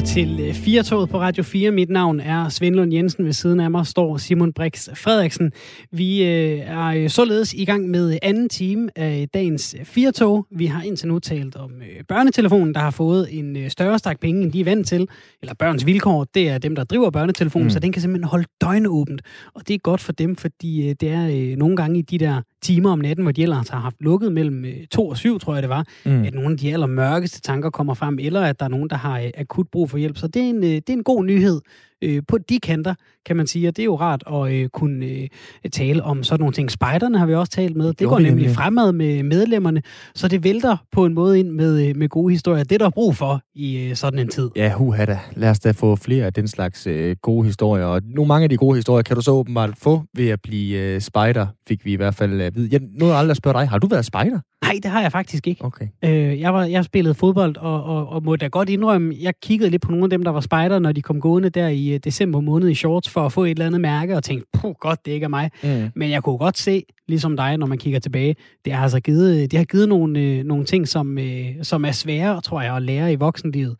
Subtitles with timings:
[0.00, 1.70] lytter til øh, Fire på Radio 4.
[1.70, 3.24] Mit navn er Svend Lund Jensen.
[3.24, 5.52] Ved siden af mig står Simon Brix Frederiksen.
[5.92, 10.82] Vi øh, er øh, således i gang med anden time af dagens Fire Vi har
[10.82, 11.70] indtil nu talt om
[12.08, 15.08] børnetelefonen, der har fået en større stak penge, end de er vant til.
[15.42, 17.70] Eller børns vilkår, det er dem, der driver børnetelefonen, mm.
[17.70, 19.22] så den kan simpelthen holde døgnåbent.
[19.54, 22.90] Og det er godt for dem, fordi det er nogle gange i de der timer
[22.90, 25.70] om natten, hvor de ellers har haft lukket mellem 2 og 7, tror jeg det
[25.70, 26.24] var, mm.
[26.24, 29.30] at nogle af de allermørkeste tanker kommer frem, eller at der er nogen, der har
[29.38, 30.16] akut brug for hjælp.
[30.16, 31.60] Så det er en, øh, det er en god nyhed
[32.02, 32.94] øh, på de kanter,
[33.26, 33.68] kan man sige.
[33.68, 35.28] Og det er jo rart at øh, kunne øh,
[35.72, 36.70] tale om sådan nogle ting.
[36.70, 37.86] Spejderne har vi også talt med.
[37.86, 39.82] Det jo, går nemlig fremad med medlemmerne,
[40.14, 42.64] så det vælter på en måde ind med, øh, med gode historier.
[42.64, 44.50] Det er der brug for i øh, sådan en tid.
[44.56, 45.18] Ja, huha da.
[45.36, 47.84] Lad os da få flere af den slags øh, gode historier.
[47.84, 50.78] Og nogle mange af de gode historier kan du så åbenbart få ved at blive
[50.78, 52.68] øh, spejder, fik vi i hvert fald at vide.
[52.72, 54.40] Jeg, nu jeg aldrig spørge dig, har du været spejder?
[54.72, 55.64] Nej, det har jeg faktisk ikke.
[55.64, 55.86] Okay.
[56.04, 59.70] Øh, jeg, var, jeg spillede fodbold, og, og, og må da godt indrømme, jeg kiggede
[59.70, 62.00] lidt på nogle af dem, der var spejder, når de kom gående der i uh,
[62.04, 65.06] december måned i shorts, for at få et eller andet mærke, og tænkte, puh, godt,
[65.06, 65.50] det ikke er mig.
[65.62, 65.90] Mm.
[65.94, 69.50] Men jeg kunne godt se, ligesom dig, når man kigger tilbage, det har altså givet,
[69.50, 72.82] det har givet nogle, øh, nogle ting, som, øh, som er svære, tror jeg, at
[72.82, 73.76] lære i voksenlivet.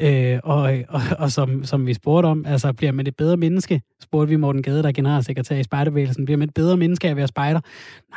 [0.00, 3.82] Øh, og, og, og som, som vi spurgte om, altså bliver man et bedre menneske?
[4.02, 6.24] Spurgte vi Morten Gade, der er generalsekretær i Spejderbevægelsen.
[6.24, 7.60] Bliver man et bedre menneske af at være spejder?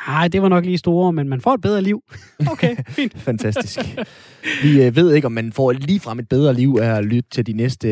[0.07, 2.03] Nej, det var nok lige store, men man får et bedre liv.
[2.52, 3.17] Okay, fint.
[3.30, 3.80] Fantastisk.
[4.63, 7.30] Vi øh, ved ikke, om man får lige frem et bedre liv af at lytte
[7.30, 7.88] til de næste,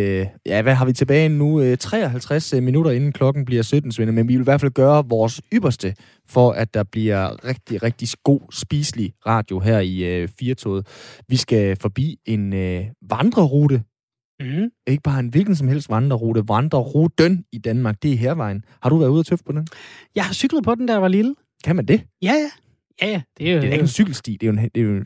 [0.46, 1.62] ja, hvad har vi tilbage nu?
[1.62, 4.72] Øh, 53 øh, minutter inden klokken bliver 17, Svende, men vi vil i hvert fald
[4.72, 5.96] gøre vores ypperste
[6.30, 10.88] for, at der bliver rigtig, rigtig god, spiselig radio her i øh, Firtoget.
[11.28, 13.84] Vi skal forbi en øh, vandrerute.
[14.40, 14.70] Mm.
[14.88, 16.44] Ikke bare en hvilken som helst vandrerute.
[16.48, 18.64] Vandreruten i Danmark, det er hervejen.
[18.82, 19.68] Har du været ude og tøffe på den?
[20.16, 21.36] Jeg har cyklet på den, da jeg var lille.
[21.64, 22.02] Kan man det?
[22.22, 22.50] Ja, ja.
[23.02, 23.22] Ja, ja.
[23.38, 25.04] Det er jo, det er ikke en cykelsti, det er jo en, det er jo,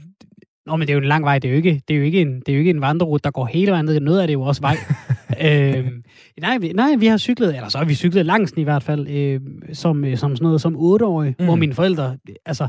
[0.67, 1.39] Nå, men det er jo en lang vej.
[1.39, 3.23] Det er jo ikke, det er jo ikke, en, det er jo ikke en vandrerute,
[3.23, 3.99] der går hele vejen ned.
[3.99, 4.77] Noget af det er jo også vej.
[5.77, 6.03] øhm,
[6.41, 9.07] nej, vi, nej, vi har cyklet, eller så har vi cyklet langs i hvert fald,
[9.07, 9.39] øh,
[9.73, 11.45] som, øh, som sådan noget som otteårig, mm.
[11.45, 12.67] hvor mine forældre, altså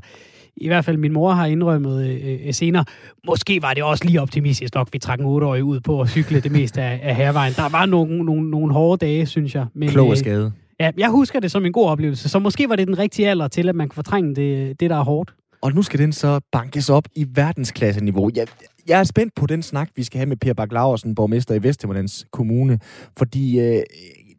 [0.57, 2.85] i hvert fald min mor har indrømmet øh, øh, senere,
[3.27, 6.41] måske var det også lige optimistisk nok, vi trak en otteårig ud på at cykle
[6.41, 7.53] det meste af, af hervejen.
[7.53, 9.67] Der var nogle, nogle, nogle hårde dage, synes jeg.
[9.75, 10.53] Men, Klog og øh, skade.
[10.81, 13.49] Ja, jeg husker det som en god oplevelse, så måske var det den rigtige alder
[13.49, 15.35] til, at man kan fortrænge det, det der er hårdt.
[15.63, 18.31] Og nu skal den så bankes op i verdensklasse-niveau.
[18.35, 18.47] Jeg,
[18.89, 21.63] jeg er spændt på den snak, vi skal have med Per Bak Laversen, borgmester i
[21.63, 22.79] Vesthimmerlands Kommune,
[23.19, 23.83] fordi øh,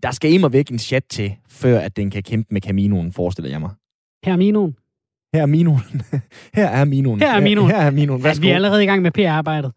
[0.04, 3.50] der skal immer væk en chat til, før at den kan kæmpe med Caminoen, forestiller
[3.50, 3.72] jeg mig.
[4.26, 4.76] Her er Minoen.
[5.34, 5.82] Her er Minoen.
[6.54, 7.20] Her er Minoen.
[7.20, 7.70] Her er Minoen.
[7.70, 8.22] Her, her er Minoen.
[8.22, 9.72] Ja, vi er allerede i gang med PR-arbejdet.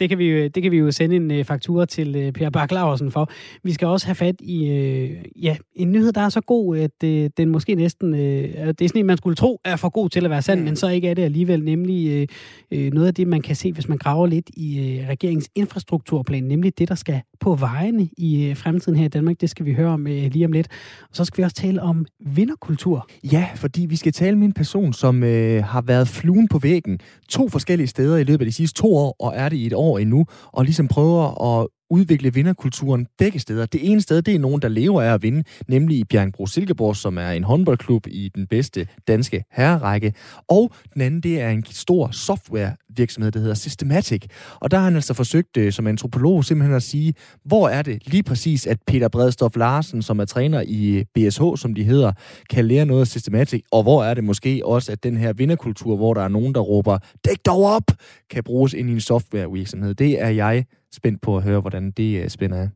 [0.00, 2.72] Det kan, vi, det kan vi jo sende en uh, faktura til uh, Per Bak
[2.72, 3.30] Laversen for.
[3.62, 7.02] Vi skal også have fat i uh, ja, en nyhed, der er så god, at
[7.36, 8.12] den måske næsten...
[8.12, 10.64] Det er sådan en, man skulle tro er for god til at være sand, mm.
[10.64, 11.64] men så ikke er det alligevel.
[11.64, 12.28] Nemlig
[12.70, 16.88] noget af det, man kan se, hvis man graver lidt i regeringens infrastrukturplan, nemlig det,
[16.88, 19.40] der skal på vejene i fremtiden her i Danmark.
[19.40, 20.68] Det skal vi høre om lige om lidt.
[21.02, 23.08] Og så skal vi også tale om vinderkultur.
[23.32, 25.28] Ja, fordi vi skal tale med en person, som uh,
[25.64, 29.16] har været fluen på væggen to forskellige steder i løbet af de sidste to år,
[29.20, 33.38] og er det i et år år endnu, og ligesom prøver at udvikle vinderkulturen begge
[33.38, 33.66] steder.
[33.66, 36.96] Det ene sted, det er nogen, der lever af at vinde, nemlig i Bjergbro Silkeborg,
[36.96, 40.12] som er en håndboldklub i den bedste danske herrerække.
[40.48, 44.22] Og den anden, det er en stor softwarevirksomhed, der hedder Systematic.
[44.60, 47.14] Og der har han altså forsøgt øh, som antropolog simpelthen at sige,
[47.44, 51.42] hvor er det lige præcis, at Peter Bredstof Larsen, som er træner i øh, BSH,
[51.56, 52.12] som de hedder,
[52.50, 55.96] kan lære noget af Systematic, og hvor er det måske også, at den her vinderkultur,
[55.96, 57.90] hvor der er nogen, der råber, dæk dog op,
[58.30, 59.94] kan bruges ind i en softwarevirksomhed.
[59.94, 60.64] Det er jeg
[60.96, 62.68] spændt på at høre, hvordan det uh, spænder af.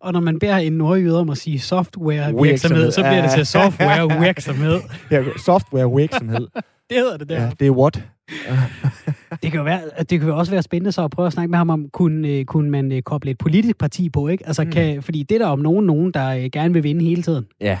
[0.00, 4.80] Og når man beder en nordjyde om at sige software-virksomhed, så bliver det til software-virksomhed.
[5.10, 6.46] ja, software-virksomhed.
[6.90, 7.42] det hedder det der.
[7.42, 8.02] Ja, det er what?
[9.42, 11.50] det kan jo være, det kan jo også være spændende så at prøve at snakke
[11.50, 14.46] med ham om, kunne, øh, kunne man øh, koble et politisk parti på, ikke?
[14.46, 14.70] Altså, mm.
[14.70, 17.46] kan, fordi det er der om nogen, nogen, der gerne vil vinde hele tiden.
[17.60, 17.78] Ja,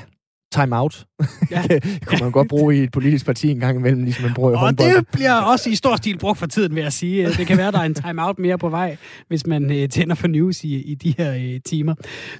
[0.52, 1.06] time out.
[1.50, 1.62] Ja.
[2.06, 4.54] kunne man godt bruge i et politisk parti en gang imellem, ligesom man bruger i
[4.54, 7.26] Og det bliver også i stor stil brugt for tiden, vil jeg sige.
[7.26, 8.96] Det kan være, der er en time out mere på vej,
[9.28, 11.94] hvis man uh, tænder for news i, i de her uh, timer.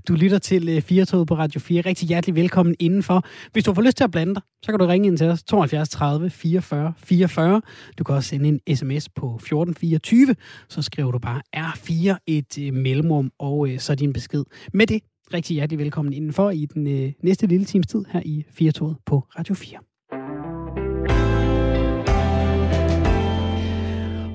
[0.08, 1.80] Du lytter til Firetoget på Radio 4.
[1.80, 3.24] Rigtig hjertelig velkommen indenfor.
[3.52, 5.42] Hvis du får lyst til at blande dig, så kan du ringe ind til os
[5.42, 7.62] 72 30 44 44.
[7.98, 10.34] Du kan også sende en sms på 1424.
[10.68, 14.44] Så skriver du bare R4 et mellemrum og så din besked.
[14.72, 15.00] Med det
[15.34, 19.26] rigtig hjertelig velkommen indenfor i den øh, næste lille times tid her i Firtoget på
[19.38, 19.78] Radio 4.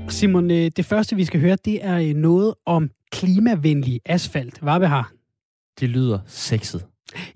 [0.10, 4.60] Simon, øh, det første vi skal høre, det er øh, noget om klimavenlig asfalt.
[4.60, 5.12] Hvad har?
[5.80, 6.86] Det lyder sexet.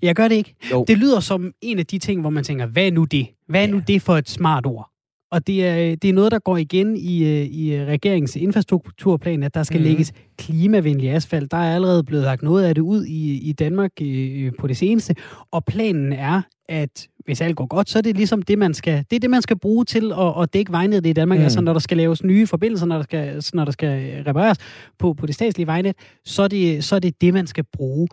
[0.02, 0.54] Jeg gør det ikke.
[0.70, 0.84] Jo.
[0.88, 3.26] Det lyder som en af de ting, hvor man tænker, hvad er nu det?
[3.48, 3.70] Hvad er ja.
[3.70, 4.89] nu det for et smart ord?
[5.30, 9.54] Og det er, det er noget, der går igen i, øh, i regeringens infrastrukturplan, at
[9.54, 9.84] der skal mm.
[9.84, 11.50] lægges klimavenlig asfalt.
[11.50, 14.76] Der er allerede blevet lagt noget af det ud i, i Danmark øh, på det
[14.76, 15.14] seneste.
[15.50, 19.04] Og planen er, at hvis alt går godt, så er det ligesom det, man skal,
[19.10, 21.38] det er det, man skal bruge til at, at dække vejnettet i Danmark.
[21.38, 21.44] Mm.
[21.44, 24.58] Altså når der skal laves nye forbindelser, når der skal, når der skal repareres
[24.98, 28.08] på, på det statslige vejnet, så er det, så er det det, man skal bruge.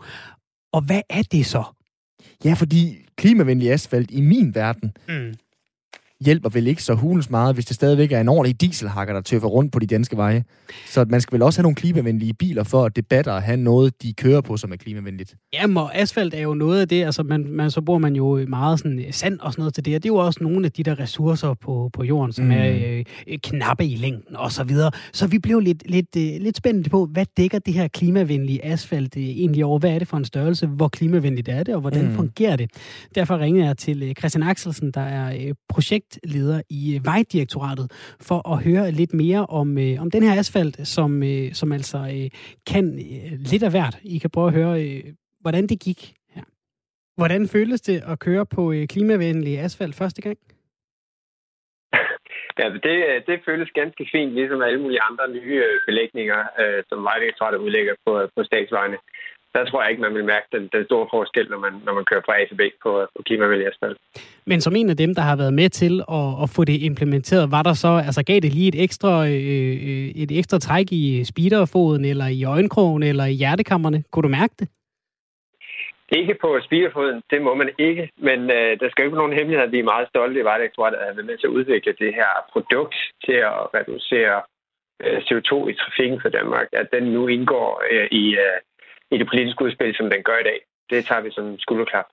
[0.72, 1.64] Og hvad er det så?
[2.44, 5.34] Ja, fordi klimavenlig asfalt i min verden, mm
[6.24, 9.48] hjælper vel ikke så hulens meget, hvis det stadigvæk er en ordentlig dieselhakker, der tøffer
[9.48, 10.44] rundt på de danske veje.
[10.86, 13.56] Så man skal vel også have nogle klimavenlige biler, for at det batter at have
[13.56, 15.34] noget, de kører på, som er klimavenligt.
[15.52, 18.44] Jamen, og asfalt er jo noget af det, altså man, man, så bruger man jo
[18.48, 20.66] meget sådan øh, sand og sådan noget til det, og det er jo også nogle
[20.66, 22.50] af de der ressourcer på, på jorden, som mm.
[22.50, 24.90] er øh, øh, knappe i længden og så videre.
[25.12, 29.16] Så vi blev lidt, lidt, øh, lidt spændte på, hvad dækker det her klimavenlige asfalt
[29.16, 29.78] øh, egentlig over?
[29.78, 30.66] Hvad er det for en størrelse?
[30.66, 32.14] Hvor klimavenligt er det, og hvordan mm.
[32.14, 32.70] fungerer det?
[33.14, 38.16] Derfor ringede jeg til øh, Christian Axelsen, der er øh, projekt projektleder i øh, Vejdirektoratet,
[38.28, 41.98] for at høre lidt mere om, øh, om den her asfalt, som, øh, som altså
[41.98, 42.30] øh,
[42.72, 43.98] kan øh, lidt af hvert.
[44.04, 45.04] I kan prøve at høre, øh,
[45.40, 46.00] hvordan det gik
[46.34, 46.42] her.
[47.16, 50.38] Hvordan føles det at køre på øh, klimavenlig asfalt første gang?
[52.60, 56.82] Ja, det, øh, det føles ganske fint, ligesom alle mulige andre nye øh, belægninger, øh,
[56.88, 58.98] som Vejdirektoratet udlægger på, på statsvejene
[59.54, 62.04] der tror jeg ikke, man vil mærke den, den store forskel, når man, når man
[62.04, 63.98] kører fra A til B på, på klimavenlig asfalt.
[64.46, 67.50] Men som en af dem, der har været med til at, at få det implementeret,
[67.50, 71.24] var der så, altså gav det lige et ekstra, øh, øh et ekstra træk i
[71.24, 74.04] speederfoden, eller i øjenkrogen, eller i hjertekammerne?
[74.10, 74.68] Kunne du mærke det?
[76.12, 79.66] Ikke på speederfoden, det må man ikke, men øh, der skal jo ikke nogen hemmelighed,
[79.66, 82.14] at vi er meget stolte i Vejdirektoratet at have været med til at udvikle det
[82.14, 84.36] her produkt til at reducere
[85.02, 88.58] øh, CO2 i trafikken for Danmark, at den nu indgår øh, i, øh,
[89.10, 90.58] i det politiske udspil, som den gør i dag.
[90.90, 92.04] Det tager vi som skulderklap.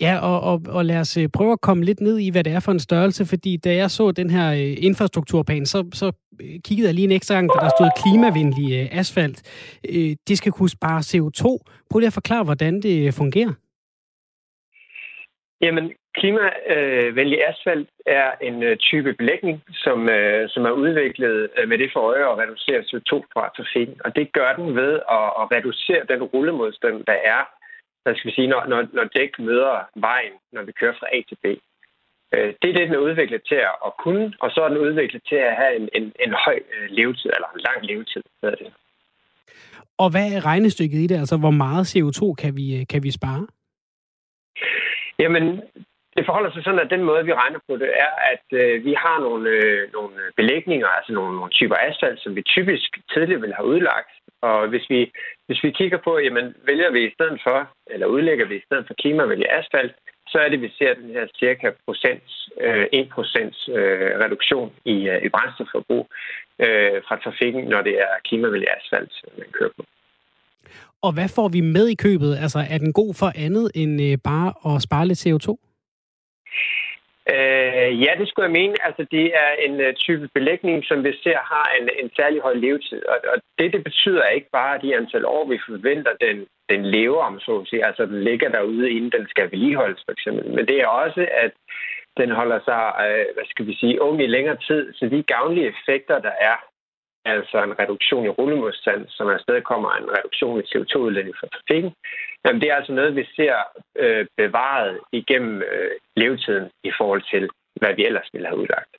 [0.00, 2.52] Ja, og, og, og lad os øh, prøve at komme lidt ned i, hvad det
[2.52, 6.12] er for en størrelse, fordi da jeg så den her øh, infrastrukturplan, så, så
[6.42, 9.38] øh, kiggede jeg lige en ekstra gang, da der stod klimavenlig asfalt.
[10.28, 11.42] Det skal kunne spare CO2.
[11.90, 13.52] Prøv lige at forklare, hvordan det fungerer.
[15.60, 21.78] Jamen, klimavenlig asfalt er en øh, type belægning, som, øh, som er udviklet øh, med
[21.78, 23.96] det for øje at reducere CO2 fra trafikken.
[24.04, 27.42] Og det gør den ved at, at reducere den rullemodstand, der er,
[28.04, 31.20] der skal vi sige, når, når, når dæk møder vejen, når vi kører fra A
[31.28, 31.46] til B.
[32.32, 35.36] Det er det, den er udviklet til at kunne, og så er den udviklet til
[35.36, 36.58] at have en, en, en høj
[36.88, 38.22] levetid, eller en lang levetid.
[38.42, 38.72] Hedder det.
[39.98, 41.18] Og hvad er regnestykket i det?
[41.18, 43.46] Altså, hvor meget CO2 kan vi, kan vi spare?
[45.18, 45.62] Jamen,
[46.16, 48.94] det forholder sig sådan, at den måde, vi regner på det, er, at øh, vi
[49.04, 53.58] har nogle, øh, nogle belægninger, altså nogle, nogle typer asfalt, som vi typisk tidligere ville
[53.58, 54.12] have udlagt.
[54.42, 55.00] Og hvis vi,
[55.46, 58.86] hvis vi kigger på, jamen, vælger vi i stedet for, eller udlægger vi i stedet
[58.86, 59.94] for klimavenlig asfalt,
[60.28, 62.24] så er det, vi ser den her cirka procent,
[62.60, 66.04] øh, 1% øh, reduktion i, øh, i brændstofforbrug
[66.64, 69.84] øh, fra trafikken, når det er klimavenlig asfalt, øh, man kører på.
[71.02, 72.32] Og hvad får vi med i købet?
[72.42, 75.71] Altså, er den god for andet end øh, bare at spare lidt CO2?
[77.30, 78.74] Øh, ja, det skulle jeg mene.
[78.86, 82.54] Altså, det er en uh, type belægning, som vi ser har en, en særlig høj
[82.54, 83.02] levetid.
[83.06, 87.22] Og, og det, det betyder ikke bare de antal år, vi forventer, den, den lever
[87.22, 87.86] om, så at sige.
[87.86, 90.54] Altså, den ligger derude, inden den skal vedligeholdes, for eksempel.
[90.54, 91.52] Men det er også, at
[92.16, 94.92] den holder sig, øh, hvad skal vi sige, ung i længere tid.
[94.92, 96.56] Så de gavnlige effekter, der er
[97.24, 101.90] altså en reduktion i rullemodstand, som afsted kommer en reduktion i CO2-udledning fra trafikken.
[102.44, 103.54] Jamen, det er altså noget, vi ser
[103.98, 107.48] øh, bevaret igennem øh, levetiden i forhold til,
[107.80, 108.92] hvad vi ellers ville have udlagt.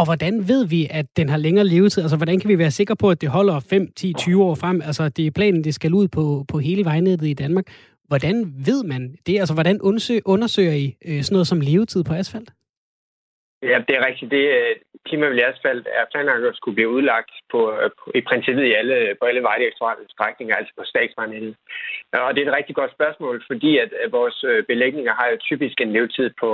[0.00, 2.02] Og hvordan ved vi, at den har længere levetid?
[2.02, 4.82] Altså, hvordan kan vi være sikre på, at det holder 5, 10, 20 år frem?
[4.84, 7.64] Altså, det er planen, det skal ud på, på hele vejnettet i Danmark.
[8.08, 9.38] Hvordan ved man det?
[9.38, 12.50] Altså, hvordan undersøger, undersøger I øh, sådan noget som levetid på asfalt?
[13.62, 14.30] Ja, det er rigtigt.
[14.30, 14.76] Det, øh,
[15.08, 19.16] klimavenlig asfalt er planlagt at skulle blive udlagt på, øh, på, i princippet i alle,
[19.20, 21.56] på alle vejdirektoratets strækninger, altså på statsvejnettet.
[22.12, 25.36] Og det er et rigtig godt spørgsmål, fordi at øh, vores øh, belægninger har jo
[25.40, 26.50] typisk en levetid på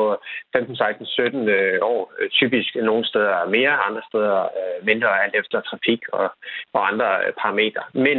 [0.57, 1.49] 15, 16, 17
[1.83, 2.13] år.
[2.31, 4.49] Typisk nogle steder mere, andre steder
[4.83, 6.29] mindre, alt efter trafik og,
[6.73, 7.09] og andre
[7.41, 7.83] parametre.
[7.95, 8.19] Men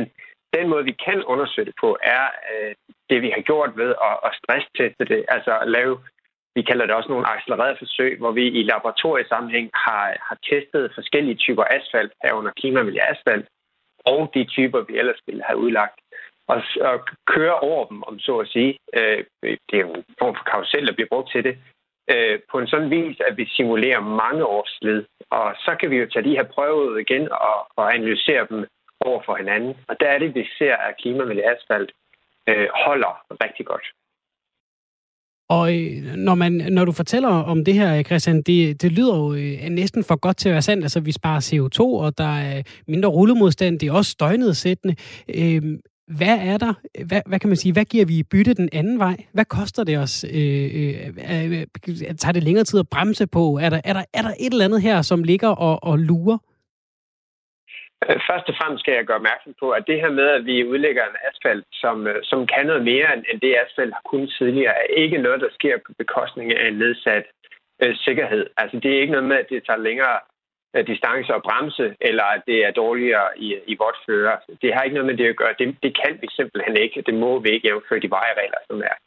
[0.54, 2.28] den måde, vi kan undersøge det på, er
[3.10, 5.98] det, vi har gjort ved at, at stressteste det, altså at lave
[6.58, 11.42] vi kalder det også nogle accelererede forsøg, hvor vi i laboratoriesammenhæng har, har testet forskellige
[11.46, 13.46] typer asfalt, herunder klimavenlig asfalt,
[14.06, 16.00] og de typer, vi ellers ville have udlagt.
[16.52, 16.98] Og, og
[17.34, 18.80] køre over dem, om så at sige.
[18.94, 19.20] Øh,
[19.70, 21.56] det er en form for karusel, der bliver brugt til det.
[22.14, 25.04] Øh, på en sådan vis, at vi simulerer mange års slid.
[25.30, 28.66] Og så kan vi jo tage de her prøver ud igen og, og analysere dem
[29.02, 29.74] over for hinanden.
[29.88, 31.92] Og der er det, vi ser, at klimavenlig asfalt
[32.50, 33.88] øh, holder rigtig godt.
[35.50, 39.34] Og øh, når, man, når du fortæller om det her, Christian, det, det lyder jo
[39.34, 40.84] øh, næsten for godt til at være sandt.
[40.84, 43.80] Altså, vi sparer CO2, og der er mindre rullemodstand.
[43.80, 44.96] Det er også støjnedsættende.
[45.36, 45.62] Øh,
[46.08, 46.74] hvad er der,
[47.06, 49.18] hvad, hvad kan man sige, hvad giver vi i bytte den anden vej?
[49.34, 50.26] Hvad koster det os?
[50.30, 50.96] Øh, øh,
[51.32, 51.52] øh,
[51.88, 53.60] øh tager det længere tid at bremse på?
[53.62, 56.38] Er der, er der, er der et eller andet her, som ligger og, og lurer?
[58.06, 60.66] Øh, først og fremmest skal jeg gøre opmærksom på, at det her med, at vi
[60.72, 64.74] udlægger en asfalt, som, øh, som kan noget mere end det asfalt har kunnet tidligere,
[64.84, 67.26] er ikke noget, der sker på bekostning af en nedsat
[67.82, 68.46] øh, sikkerhed.
[68.58, 70.18] Altså det er ikke noget med, at det tager længere
[70.76, 74.38] øh, distance at bremse, eller at det er dårligere i, i vort føre.
[74.62, 75.56] Det har ikke noget med det at gøre.
[75.60, 77.04] Det, det kan vi simpelthen ikke.
[77.08, 78.98] Det må vi ikke jævnføre de vejregler, som er.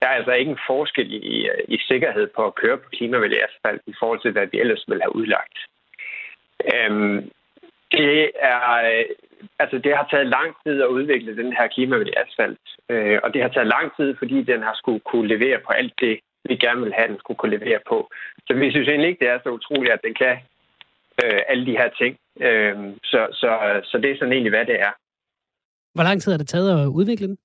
[0.00, 3.82] Der er altså ikke en forskel i, i sikkerhed på at køre på klimavenlig asfalt
[3.86, 5.58] i forhold til, hvad vi ellers ville have udlagt.
[6.74, 7.30] Øhm,
[7.92, 9.04] det er, øh,
[9.58, 12.66] altså det har taget lang tid at udvikle den her klimavenlige asfalt.
[12.88, 15.94] Øh, og det har taget lang tid, fordi den har skulle kunne levere på alt
[16.00, 18.10] det, vi gerne vil have, den skulle kunne levere på.
[18.46, 20.36] Så vi synes egentlig ikke, det er så utroligt, at den kan
[21.24, 22.12] øh, alle de her ting.
[22.46, 23.50] Øh, så, så,
[23.84, 24.92] så det er sådan egentlig, hvad det er.
[25.94, 27.38] Hvor lang tid har det taget at udvikle den?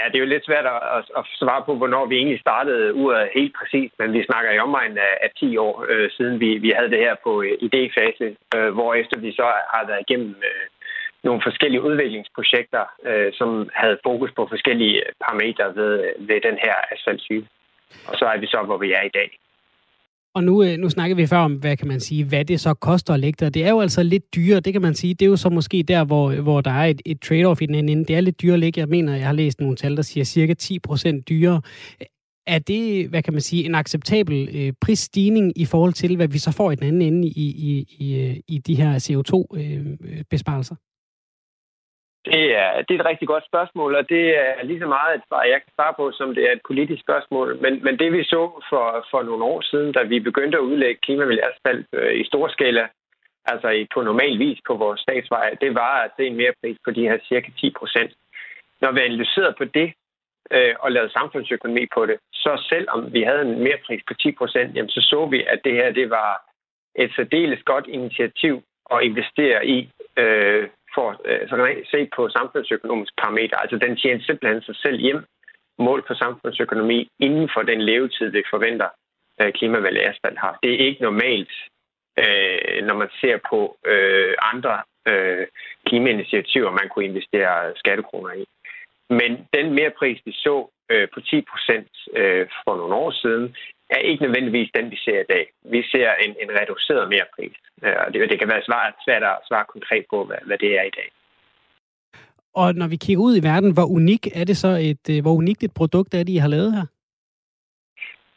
[0.00, 2.94] Ja, det er jo lidt svært at, at, at svare på, hvornår vi egentlig startede
[2.94, 6.58] uret helt præcist, men vi snakker i omegn af, af 10 år øh, siden vi,
[6.58, 8.26] vi havde det her på øh, idéfase,
[8.56, 10.66] øh, hvor efter vi så har været igennem øh,
[11.22, 17.46] nogle forskellige udviklingsprojekter, øh, som havde fokus på forskellige parametre ved, ved den her asfaltsyge.
[18.08, 19.39] Og så er vi så, hvor vi er i dag.
[20.34, 22.74] Og nu, øh, nu snakker vi før om, hvad kan man sige, hvad det så
[22.74, 23.50] koster at lægge der.
[23.50, 25.14] Det er jo altså lidt dyrere, det kan man sige.
[25.14, 27.74] Det er jo så måske der, hvor, hvor der er et, et trade-off i den
[27.74, 28.04] anden ende.
[28.04, 28.80] Det er lidt dyrere at lægge.
[28.80, 31.60] Jeg mener, jeg har læst nogle tal, der siger cirka 10 procent dyrere.
[32.46, 36.38] Er det, hvad kan man sige, en acceptabel øh, prisstigning i forhold til, hvad vi
[36.38, 40.74] så får i den anden ende i, i, i, øh, i de her CO2-besparelser?
[40.74, 40.89] Øh, øh
[42.24, 45.22] det er, det er et rigtig godt spørgsmål, og det er lige så meget et
[45.28, 47.58] svar, jeg kan svare på, som det er et politisk spørgsmål.
[47.62, 51.00] Men, men det vi så for, for nogle år siden, da vi begyndte at udlægge
[51.00, 52.88] klimamiljøasfalt øh, i stor skala,
[53.44, 56.76] altså i, på normal vis på vores statsveje, det var at se en mere pris
[56.84, 58.12] på de her cirka 10 procent.
[58.80, 59.92] Når vi analyserede på det
[60.50, 64.32] øh, og lavede samfundsøkonomi på det, så selvom vi havde en mere pris på 10
[64.32, 66.32] procent, så så vi, at det her det var
[66.94, 68.62] et særdeles godt initiativ
[68.94, 71.56] at investere i øh, for at så
[71.90, 73.56] se på samfundsøkonomisk parameter.
[73.56, 75.24] Altså den tjener simpelthen sig selv hjem
[75.78, 78.88] mål på samfundsøkonomi inden for den levetid, vi forventer,
[79.40, 80.58] øh, klimavalget asfalt har.
[80.62, 81.52] Det er ikke normalt,
[82.22, 83.76] øh, når man ser på
[84.52, 84.82] andre
[85.86, 88.44] klimainitiativer, man kunne investere skattekroner i.
[89.10, 90.68] Men den mere pris, vi så
[91.14, 91.88] på 10 procent
[92.64, 93.56] for nogle år siden,
[93.90, 95.44] er ikke nødvendigvis den, vi ser i dag.
[95.74, 99.36] Vi ser en, en reduceret merpris, øh, og det, det kan være svært, svært at
[99.48, 101.08] svare konkret på, hvad, hvad det er i dag.
[102.54, 105.34] Og når vi kigger ud i verden, hvor unik er det så et, øh, hvor
[105.42, 106.86] unikt et produkt er det, I har lavet her?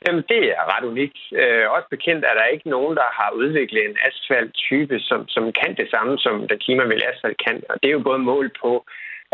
[0.06, 1.20] Jamen, det er ret unikt.
[1.42, 5.72] Øh, også bekendt er der ikke nogen, der har udviklet en asfalttype, som, som kan
[5.82, 7.64] det samme, som den klimavenlige asfalt kan.
[7.70, 8.86] Og det er jo både mål på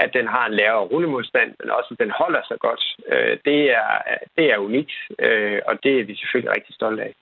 [0.03, 2.83] at den har en lavere rullemodstand, men også at den holder sig godt.
[3.11, 3.91] Øh, det, er,
[4.37, 7.13] det er unikt, øh, og det er vi selvfølgelig rigtig stolte af.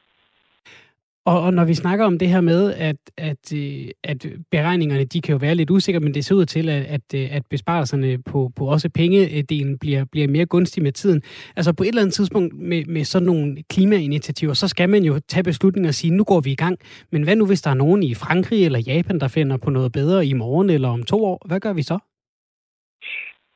[1.26, 5.22] Og, og når vi snakker om det her med, at, at, øh, at beregningerne de
[5.22, 8.22] kan jo være lidt usikre, men det ser ud til, at, at, øh, at besparelserne
[8.22, 11.22] på, på også pengedelen bliver, bliver mere gunstige med tiden.
[11.56, 15.20] Altså på et eller andet tidspunkt med, med sådan nogle klimainitiativer, så skal man jo
[15.28, 16.80] tage beslutninger og sige, nu går vi i gang.
[17.12, 19.92] Men hvad nu, hvis der er nogen i Frankrig eller Japan, der finder på noget
[19.92, 21.42] bedre i morgen eller om to år?
[21.46, 22.00] Hvad gør vi så?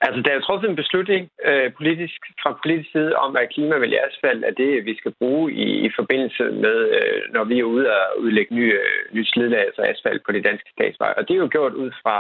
[0.06, 4.46] Altså, der er truffet en beslutning øh, politisk, fra politisk side om, at klimavenlig asfalt
[4.46, 7.92] er det, vi skal bruge i, i forbindelse med, øh, når vi er ude øh,
[7.92, 11.14] og udlægge nye, øh, nye slidlag, altså asfalt på de danske statsveje.
[11.18, 12.18] Og det er jo gjort ud fra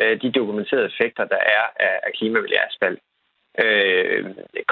[0.00, 3.00] øh, de dokumenterede effekter, der er af, af klimavenlig asfalt.
[3.64, 4.24] Øh,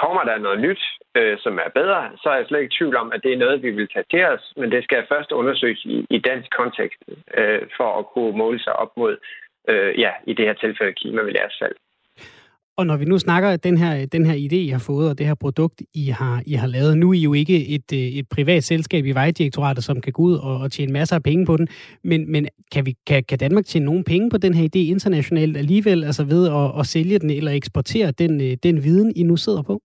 [0.03, 0.83] kommer der noget nyt,
[1.17, 3.43] øh, som er bedre, så er jeg slet ikke i tvivl om, at det er
[3.45, 7.01] noget, vi vil tage til os, men det skal først undersøges i, i dansk kontekst,
[7.39, 9.17] øh, for at kunne måle sig op mod,
[9.69, 11.79] øh, ja, i det her tilfælde klimavenlig asfalt.
[12.79, 15.27] Og når vi nu snakker den her, den her idé, I har fået, og det
[15.27, 18.29] her produkt, I har, I har lavet, nu er I jo ikke et, øh, et
[18.29, 21.57] privat selskab i Vejdirektoratet, som kan gå ud og, og tjene masser af penge på
[21.57, 21.69] den,
[22.05, 25.57] men, men kan, vi, kan, kan Danmark tjene nogen penge på den her idé internationalt
[25.57, 29.37] alligevel, altså ved at, at sælge den eller eksportere den, øh, den viden, I nu
[29.37, 29.81] sidder på?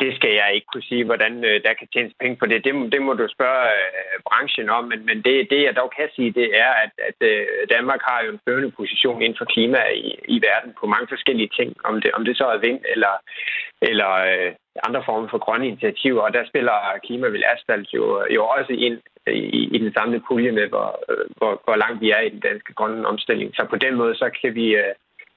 [0.00, 2.64] Det skal jeg ikke kunne sige, hvordan øh, der kan tjenes penge på det.
[2.64, 4.84] Det, det må du spørge øh, branchen om.
[4.84, 8.18] Men, men det, det, jeg dog kan sige, det er, at, at øh, Danmark har
[8.24, 11.76] jo en førende position inden for klima i, i verden på mange forskellige ting.
[11.84, 13.14] Om det, om det så er vind eller,
[13.82, 14.12] eller
[14.86, 16.22] andre former for grønne initiativer.
[16.22, 16.76] Og der spiller
[17.06, 20.88] klima vil asfalt jo, jo også ind i, i den samlede pulje med, hvor,
[21.36, 23.54] hvor, hvor langt vi er i den danske grønne omstilling.
[23.54, 24.76] Så på den måde, så kan vi,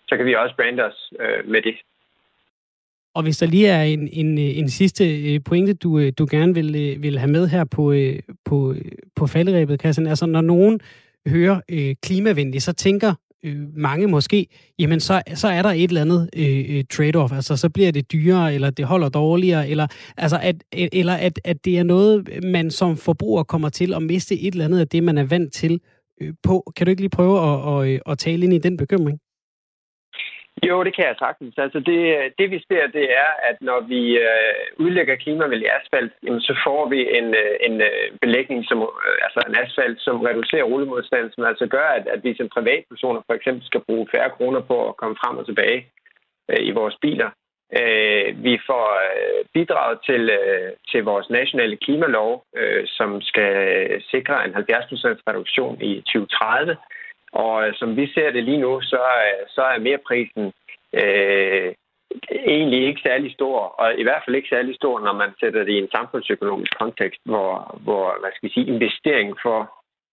[0.08, 1.14] så kan vi også brande os
[1.46, 1.78] med det.
[3.18, 6.54] Og hvis der lige er en, en, en sidste øh, pointe, du, øh, du gerne
[6.54, 7.96] vil, øh, vil have med her på,
[8.46, 8.76] på,
[9.16, 10.80] på falderæbet, Christian, altså når nogen
[11.28, 13.14] hører øh, klimavenligt, så tænker
[13.46, 14.48] øh, mange måske,
[14.80, 18.54] jamen så, så er der et eller andet øh, trade-off, altså så bliver det dyrere,
[18.54, 22.98] eller det holder dårligere, eller, altså at, eller at, at det er noget, man som
[22.98, 25.80] forbruger kommer til at miste et eller andet af det, man er vant til
[26.22, 26.72] øh, på.
[26.76, 29.20] Kan du ikke lige prøve at, at, at, at tale ind i den bekymring?
[30.66, 31.54] Jo, det kan jeg sagtens.
[31.58, 32.00] Altså det,
[32.40, 36.90] det vi ser, det er, at når vi øh, udlægger klimavenlig asfalt, jamen, så får
[36.90, 41.44] vi en, øh, en øh, belægning, som, øh, altså en asfalt, som reducerer rullemodstanden, som
[41.44, 44.98] altså gør, at, at vi som privatpersoner for eksempel skal bruge færre kroner på at
[44.98, 45.88] komme frem og tilbage
[46.52, 47.30] øh, i vores biler.
[47.80, 53.54] Øh, vi får øh, bidraget til, øh, til vores nationale klimalov, øh, som skal
[54.12, 56.78] sikre en 70% reduktion i 2030.
[57.32, 60.46] Og øh, som vi ser det lige nu, så, øh, så er merprisen
[60.94, 61.74] øh,
[62.54, 65.74] egentlig ikke særlig stor, og i hvert fald ikke særlig stor, når man sætter det
[65.74, 69.60] i en samfundsøkonomisk kontekst, hvor, hvor hvad skal vi sige, investering for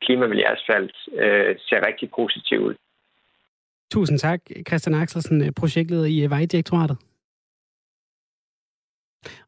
[0.04, 2.74] klimavenlig asfalt øh, ser rigtig positiv ud.
[3.92, 6.98] Tusind tak, Christian Axelsen, øh, projektleder i øh, Vejdirektoratet.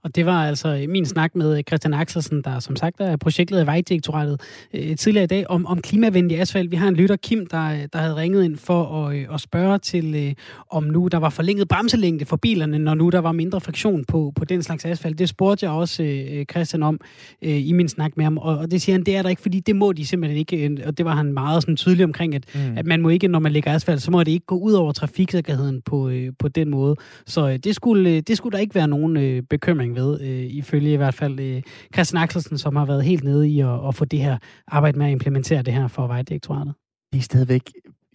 [0.07, 3.67] Og det var altså min snak med Christian Axelsen, der som sagt er projektleder i
[3.67, 4.41] Vejdirektoratet
[4.75, 6.71] øh, tidligere i dag om, om klimavenlig asfalt.
[6.71, 9.79] Vi har en lytter, Kim, der, der havde ringet ind for at, øh, at spørge
[9.79, 10.35] til, øh,
[10.71, 14.33] om nu der var forlænget bremselængde for bilerne, når nu der var mindre friktion på,
[14.37, 15.19] på den slags asfalt.
[15.19, 17.01] Det spurgte jeg også øh, Christian om
[17.43, 19.43] øh, i min snak med ham, og, og det siger han, det er der ikke,
[19.43, 22.35] fordi det må de simpelthen ikke, øh, og det var han meget sådan tydelig omkring,
[22.35, 22.79] at, mm.
[22.79, 24.93] at man må ikke, når man lægger asfalt, så må det ikke gå ud over
[24.93, 26.97] trafiksikkerheden på, øh, på den måde.
[27.27, 30.47] Så øh, det, skulle, øh, det skulle der ikke være nogen øh, bekymring ved, øh,
[30.51, 31.63] ifølge i hvert fald øh,
[31.95, 34.39] Christian Axelsen, som har været helt nede i at, at få det her
[34.69, 36.75] arbejde med at implementere det her for Vejdirektoratet.
[37.13, 37.63] Det er stadigvæk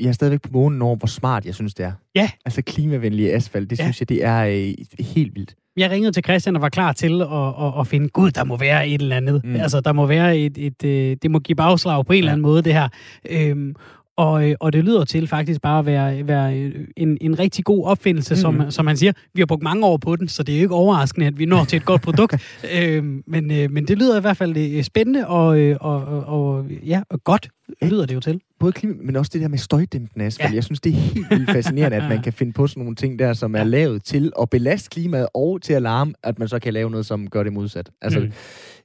[0.01, 1.91] jeg er stadigvæk på månen over, hvor smart jeg synes, det er.
[2.15, 2.29] Ja.
[2.45, 3.83] Altså klimavenlige asfalt, det ja.
[3.83, 5.55] synes jeg, det er øh, helt vildt.
[5.77, 8.57] Jeg ringede til Christian og var klar til at, at, at finde, gud, der må
[8.57, 9.41] være et eller andet.
[9.43, 9.55] Mm.
[9.55, 12.19] Altså, der må være et, et, et, øh, det må give bagslag på en ja.
[12.19, 12.89] eller anden måde, det her.
[13.29, 13.75] Øhm,
[14.21, 17.85] og, øh, og det lyder til faktisk bare at være, være en, en rigtig god
[17.85, 18.39] opfindelse, mm.
[18.39, 19.13] som, som man siger.
[19.33, 21.45] Vi har brugt mange år på den, så det er jo ikke overraskende, at vi
[21.45, 22.33] når til et godt produkt.
[22.77, 25.47] øh, men, øh, men det lyder i hvert fald øh, spændende og,
[25.81, 27.49] og, og, og, ja, og godt
[27.81, 28.41] lyder det jo til.
[28.59, 30.51] Både klima, men også det der med støjdæmpende asfalt.
[30.51, 30.55] Ja.
[30.55, 33.19] Jeg synes, det er helt vildt fascinerende, at man kan finde på sådan nogle ting
[33.19, 36.59] der, som er lavet til at belaste klimaet og til at larme, at man så
[36.59, 37.89] kan lave noget, som gør det modsat.
[38.01, 38.31] Altså, mm.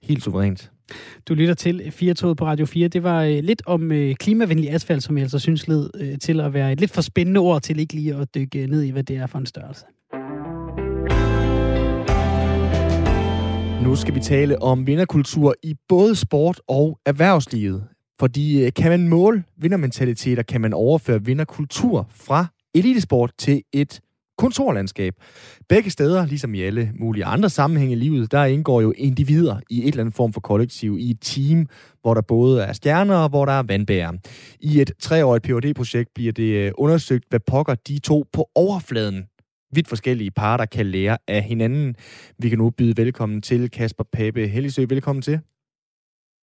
[0.08, 0.70] Helt suverænt.
[1.28, 2.88] Du lytter til 4 på Radio 4.
[2.88, 6.40] Det var øh, lidt om øh, klimavenlig asfalt, som jeg altså synes led øh, til
[6.40, 9.02] at være et lidt for spændende ord til ikke lige at dykke ned i, hvad
[9.02, 9.84] det er for en størrelse.
[13.84, 17.84] Nu skal vi tale om vinderkultur i både sport og erhvervslivet.
[18.20, 24.00] Fordi kan man måle vindermentaliteter, kan man overføre vinderkultur fra elitesport til et
[24.38, 25.14] kontorlandskab.
[25.68, 29.82] Begge steder, ligesom i alle mulige andre sammenhænge i livet, der indgår jo individer i
[29.82, 31.66] et eller andet form for kollektiv, i et team,
[32.02, 34.12] hvor der både er stjerner og hvor der er vandbærer.
[34.60, 39.24] I et treårigt phd projekt bliver det øh, undersøgt, hvad pokker de to på overfladen
[39.72, 41.94] vidt forskellige parter kan lære af hinanden.
[42.38, 44.86] Vi kan nu byde velkommen til Kasper Pape Hellisø.
[44.88, 45.40] Velkommen til.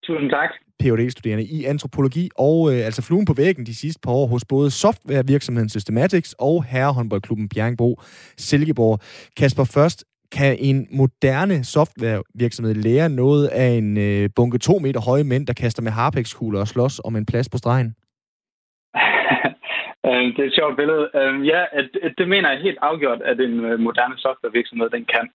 [0.03, 0.49] Tusind tak.
[0.79, 4.71] Ph.D.-studerende i antropologi og øh, altså fluen på væggen de sidste par år hos både
[4.71, 8.01] softwarevirksomheden Systematics og herrehåndboldklubben Bjergenbro
[8.37, 8.99] Silkeborg.
[9.37, 10.05] Kasper, først,
[10.37, 15.53] kan en moderne softwarevirksomhed lære noget af en øh, bunke to meter høje mænd, der
[15.53, 17.89] kaster med harpexkugler og slås om en plads på stregen?
[20.07, 21.05] Øhm, det er et sjovt billede.
[21.19, 21.61] Øhm, ja,
[22.17, 25.25] det mener jeg helt afgjort, at en øh, moderne softwarevirksomhed den kan.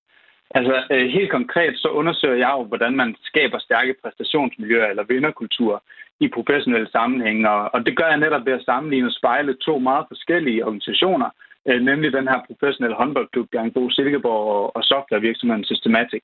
[0.50, 5.82] Altså øh, helt konkret så undersøger jeg jo, hvordan man skaber stærke præstationsmiljøer eller vinderkultur
[6.20, 7.50] i professionelle sammenhænge.
[7.50, 11.30] Og det gør jeg netop ved at sammenligne og spejle to meget forskellige organisationer,
[11.68, 16.22] øh, nemlig den her professionelle håndboldklub, Bjergbro Silkeborg og softwarevirksomheden Systematic.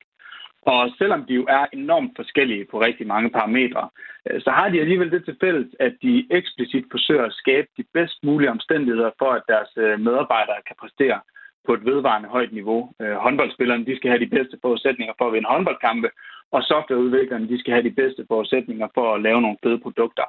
[0.63, 3.89] Og selvom de jo er enormt forskellige på rigtig mange parametre,
[4.31, 7.85] øh, så har de alligevel det til fælles, at de eksplicit forsøger at skabe de
[7.95, 11.21] bedst mulige omstændigheder for, at deres øh, medarbejdere kan præstere
[11.67, 12.93] på et vedvarende højt niveau.
[13.01, 16.11] Øh, håndboldspillerne de skal have de bedste forudsætninger for at vinde håndboldkampe,
[16.53, 20.27] og softwareudviklerne de skal have de bedste forudsætninger for at lave nogle fede produkter.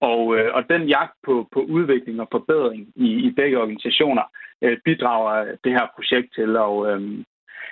[0.00, 4.22] Og, øh, og den jagt på, på udvikling og forbedring i, i begge organisationer
[4.62, 6.56] øh, bidrager det her projekt til.
[6.56, 7.00] Og, øh,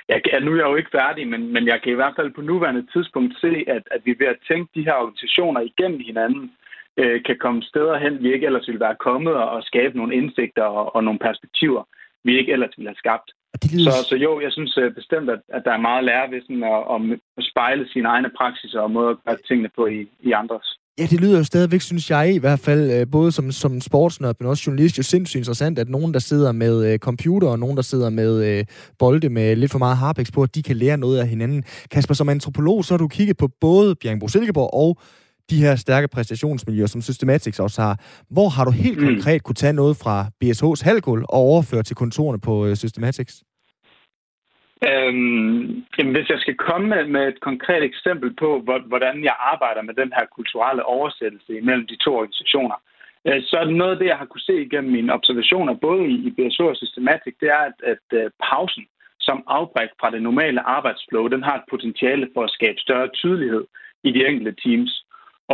[0.09, 2.41] jeg, nu er jeg jo ikke færdig, men, men jeg kan i hvert fald på
[2.41, 6.53] nuværende tidspunkt se, at, at vi ved at tænke de her organisationer igennem hinanden,
[6.97, 10.15] øh, kan komme steder hen, vi ikke ellers ville være kommet, og, og skabe nogle
[10.15, 11.83] indsigter og, og nogle perspektiver,
[12.25, 13.29] vi ikke ellers ville have skabt.
[13.73, 13.91] Lyder...
[13.91, 16.41] Så, så jo, jeg synes uh, bestemt, at, at der er meget at lære ved
[16.47, 20.31] sådan at, at spejle sine egne praksiser og måder at gøre tingene på i, i
[20.33, 20.69] andres.
[20.99, 24.37] Ja, det lyder jo stadigvæk, synes jeg i hvert fald, øh, både som, som sportsnørd,
[24.41, 27.77] men også journalist, jo sindssygt interessant, at nogen, der sidder med øh, computer, og nogen,
[27.77, 28.65] der sidder med øh,
[28.99, 31.65] bolde med lidt for meget harpex på, at de kan lære noget af hinanden.
[31.91, 34.99] Kasper, som antropolog, så har du kigget på både Bjergbro Silkeborg og
[35.51, 37.95] de her stærke præstationsmiljøer, som Systematics også har.
[38.31, 39.07] Hvor har du helt mm.
[39.07, 43.35] konkret kunne tage noget fra BSH's halvgulv og overføre til kontorerne på øh, Systematics?
[44.89, 48.49] Øhm, jamen, hvis jeg skal komme med, med et konkret eksempel på,
[48.87, 52.79] hvordan jeg arbejder med den her kulturelle oversættelse imellem de to organisationer,
[53.27, 56.03] øh, så er det noget af det, jeg har kunne se igennem mine observationer, både
[56.15, 58.85] i, i BSO og Systematic, det er, at, at uh, pausen
[59.21, 63.65] som afbræk fra det normale arbejdsflow, den har et potentiale for at skabe større tydelighed
[64.09, 65.05] i de enkelte teams.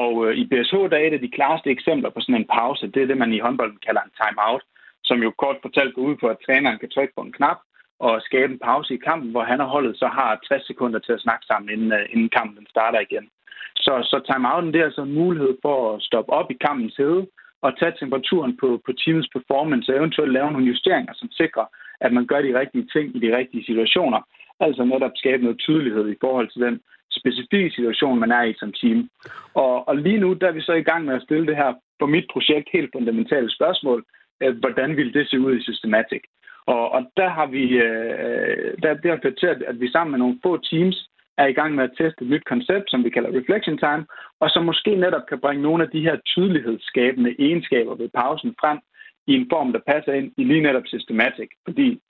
[0.03, 2.87] Og øh, i BSH, der er et af de klareste eksempler på sådan en pause,
[2.95, 4.63] det er det, man i håndbolden kalder en timeout,
[5.05, 7.59] som jo kort fortalt går ud på, at træneren kan trykke på en knap
[7.99, 11.13] og skabe en pause i kampen, hvor han og holdet så har 60 sekunder til
[11.13, 13.29] at snakke sammen, inden, øh, inden kampen starter igen.
[13.77, 17.27] Så, så timeouten det er altså en mulighed for at stoppe op i kampens hede
[17.63, 21.67] og tage temperaturen på, på teamets performance og eventuelt lave nogle justeringer, som sikrer,
[22.01, 24.21] at man gør de rigtige ting i de rigtige situationer.
[24.61, 26.81] Altså netop skabe noget tydelighed i forhold til den
[27.21, 29.09] specifikke situation, man er i som team.
[29.55, 31.73] Og, og lige nu der er vi så i gang med at stille det her
[31.99, 34.05] for mit projekt helt fundamentale spørgsmål.
[34.43, 36.23] Øh, hvordan vil det se ud i Systematic?
[36.67, 40.19] Og, og der har vi øh, der, det har ført til, at vi sammen med
[40.19, 43.39] nogle få teams er i gang med at teste et nyt koncept, som vi kalder
[43.39, 44.07] Reflection Time,
[44.41, 48.79] og som måske netop kan bringe nogle af de her tydelighedsskabende egenskaber ved pausen frem
[49.27, 51.49] i en form, der passer ind i lige netop Systematic.
[51.65, 52.01] Fordi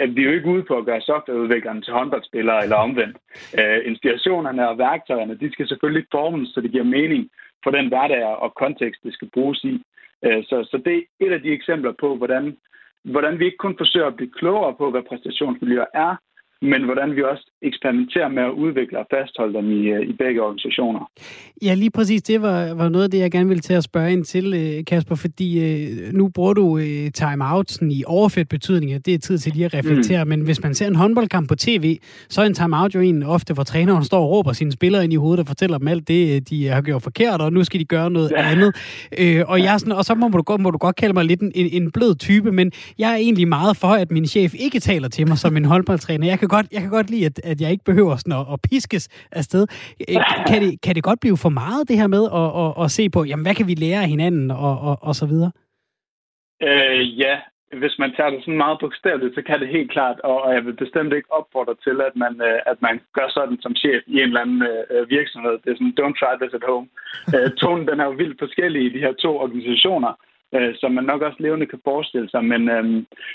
[0.00, 3.16] vi er jo ikke ude på at gøre softwareudviklerne til håndboldspillere eller omvendt.
[3.58, 7.30] Uh, inspirationerne og værktøjerne, de skal selvfølgelig formes, så det giver mening
[7.64, 9.74] for den hverdag og kontekst, det skal bruges i.
[10.26, 12.56] Uh, så, så det er et af de eksempler på, hvordan,
[13.04, 16.16] hvordan vi ikke kun forsøger at blive klogere på, hvad præstationsmiljøer er,
[16.72, 20.42] men hvordan vi også eksperimenterer med at udvikle og fastholde dem i, øh, i begge
[20.42, 21.10] organisationer.
[21.62, 22.22] Ja, lige præcis.
[22.22, 24.84] Det var, var noget af det, jeg gerne ville til at spørge ind til, øh,
[24.84, 26.78] Kasper, fordi øh, nu bruger du
[27.14, 30.28] time-out sådan i overført betydning, at det er tid til lige at reflektere, mm.
[30.28, 31.96] men hvis man ser en håndboldkamp på tv,
[32.28, 35.12] så er en time-out jo en ofte, hvor træneren står og råber sine spillere ind
[35.12, 37.84] i hovedet og fortæller dem alt det, de har gjort forkert, og nu skal de
[37.84, 38.50] gøre noget ja.
[38.50, 38.70] andet.
[39.20, 41.40] Øh, og, jeg sådan, og så må du, godt, må du godt kalde mig lidt
[41.40, 45.08] en, en blød type, men jeg er egentlig meget for, at min chef ikke taler
[45.08, 46.26] til mig som en håndboldtræner.
[46.26, 48.58] Jeg kan godt, jeg kan godt lide, at, at jeg ikke behøver sådan at, at
[48.70, 49.04] piskes
[49.40, 49.62] afsted.
[50.08, 50.16] Øh,
[50.50, 53.04] kan det, kan det godt blive for meget, det her med at, at, at se
[53.14, 55.50] på, jamen, hvad kan vi lære af hinanden, og, og, og så videre?
[56.68, 57.34] Øh, ja,
[57.80, 60.82] hvis man tager det sådan meget bogstaveligt, så kan det helt klart, og jeg vil
[60.84, 64.28] bestemt ikke opfordre til, at man, øh, at man gør sådan som chef i en
[64.30, 64.62] eller anden
[64.92, 65.54] øh, virksomhed.
[65.62, 66.88] Det er sådan, don't try this at home.
[67.34, 70.12] Øh, tonen den er jo vildt forskellig i de her to organisationer
[70.56, 72.44] øh, som man nok også levende kan forestille sig.
[72.44, 72.84] Men, øh,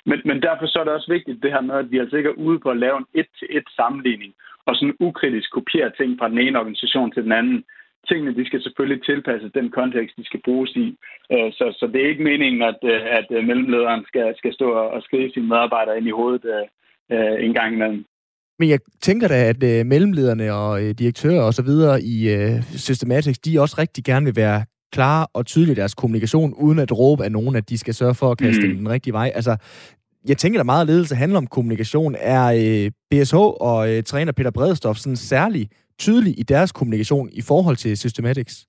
[0.10, 2.30] men, men derfor så er det også vigtigt det her med, at vi altså ikke
[2.30, 4.34] er ude på at lave en et-til-et sammenligning
[4.68, 7.64] og sådan ukritisk kopiere ting fra den ene organisation til den anden.
[8.08, 10.88] Tingene de skal selvfølgelig tilpasse den kontekst, de skal bruges i.
[11.34, 14.68] Øh, så, så det er ikke meningen, at, øh, at øh, mellemlederen skal, skal stå
[14.72, 16.66] og skrive sine medarbejdere ind i hovedet øh,
[17.14, 18.06] øh, en gang imellem.
[18.60, 22.64] Men jeg tænker da, at øh, mellemlederne og øh, direktører og så videre i øh,
[22.88, 27.24] Systematics, de også rigtig gerne vil være klare og tydelige deres kommunikation, uden at råbe
[27.24, 28.78] af nogen, at de skal sørge for at kaste mm.
[28.78, 29.32] den rigtige vej.
[29.36, 29.58] Altså,
[30.28, 32.16] jeg tænker, at meget ledelse handler om kommunikation.
[32.20, 33.36] Er øh, BSH
[33.70, 38.66] og øh, træner Peter Bredestof sådan særlig tydelig i deres kommunikation i forhold til Systematics?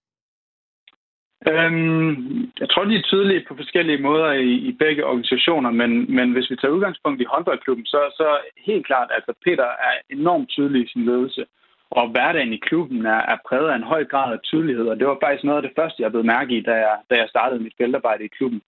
[1.48, 2.14] Øhm,
[2.60, 6.50] jeg tror, de er tydelige på forskellige måder i, i begge organisationer, men, men hvis
[6.50, 8.28] vi tager udgangspunkt i håndboldklubben, så, så
[8.66, 11.44] helt klart, at altså Peter er enormt tydelig i sin ledelse.
[11.90, 15.06] Og hverdagen i klubben er, er præget af en høj grad af tydelighed, og det
[15.06, 17.62] var faktisk noget af det første, jeg blev mærke i, da jeg, da jeg startede
[17.62, 18.62] mit feltarbejde i klubben.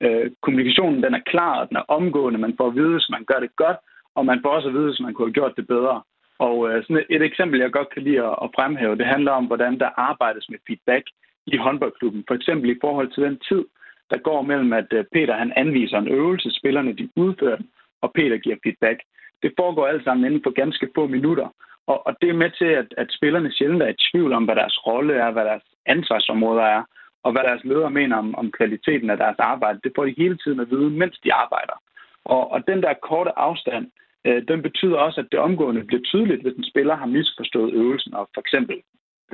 [0.00, 2.38] Øh, kommunikationen den er klar, og den er omgående.
[2.38, 3.76] Man får at vide, hvis man gør det godt,
[4.14, 6.02] og man får også at vide, hvis man kunne have gjort det bedre.
[6.38, 9.32] Og øh, sådan et, et eksempel, jeg godt kan lide at, at fremhæve, det handler
[9.32, 11.04] om, hvordan der arbejdes med feedback
[11.46, 12.24] i håndboldklubben.
[12.28, 13.64] For eksempel i forhold til den tid,
[14.10, 17.68] der går mellem, at øh, Peter han anviser en øvelse, spillerne de udfører den,
[18.02, 19.00] og Peter giver feedback.
[19.42, 21.48] Det foregår alt sammen inden for ganske få minutter.
[21.86, 24.56] Og, og det er med til, at, at spillerne sjældent er i tvivl om, hvad
[24.56, 26.82] deres rolle er, hvad deres ansvarsområder er,
[27.22, 29.80] og hvad deres ledere mener om, om kvaliteten af deres arbejde.
[29.84, 31.76] Det får de hele tiden at vide, mens de arbejder.
[32.24, 33.90] Og, og den der korte afstand,
[34.26, 38.14] øh, den betyder også, at det omgående bliver tydeligt, hvis en spiller har misforstået øvelsen,
[38.14, 38.76] og for eksempel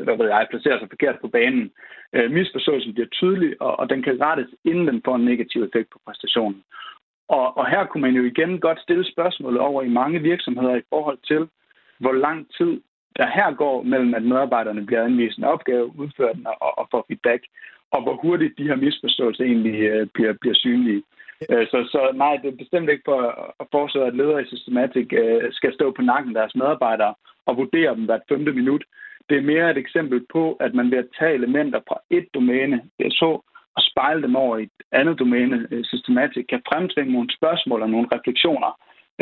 [0.04, 1.70] hvad ved jeg, placerer sig forkert på banen.
[2.12, 5.90] Øh, misforståelsen bliver tydelig, og, og den kan rettes, inden den får en negativ effekt
[5.90, 6.62] på præstationen.
[7.28, 10.88] Og, og her kunne man jo igen godt stille spørgsmålet over i mange virksomheder i
[10.88, 11.48] forhold til,
[11.98, 12.80] hvor lang tid
[13.18, 17.04] der her går mellem, at medarbejderne bliver anvist en opgave, udfører den og, og får
[17.08, 17.42] feedback,
[17.90, 21.02] og hvor hurtigt de her misforståelser egentlig øh, bliver, bliver synlige.
[21.50, 23.20] Øh, så, så nej, det er bestemt ikke for
[23.60, 27.14] at foreslå, at ledere i Systematic øh, skal stå på nakken af deres medarbejdere
[27.46, 28.84] og vurdere dem hvert femte minut.
[29.28, 32.82] Det er mere et eksempel på, at man ved at tage elementer fra et domæne,
[33.10, 33.40] så
[33.76, 37.90] og spejle dem over i et andet domæne øh, systematisk, kan fremtvinge nogle spørgsmål og
[37.90, 38.70] nogle refleksioner,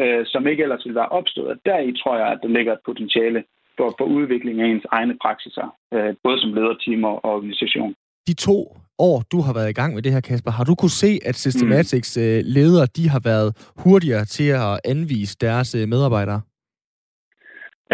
[0.01, 1.49] øh, som ikke ellers ville være opstået.
[1.49, 3.45] Og deri tror jeg, at der ligger et potentiale
[3.77, 7.95] for, for udvikling af ens egne praksiser, øh, både som lederteam og organisation.
[8.29, 8.59] De to
[8.99, 11.35] år, du har været i gang med det her, Kasper, har du kunne se, at
[11.35, 12.23] Systematics mm.
[12.57, 13.51] ledere de har været
[13.85, 16.41] hurtigere til at anvise deres medarbejdere?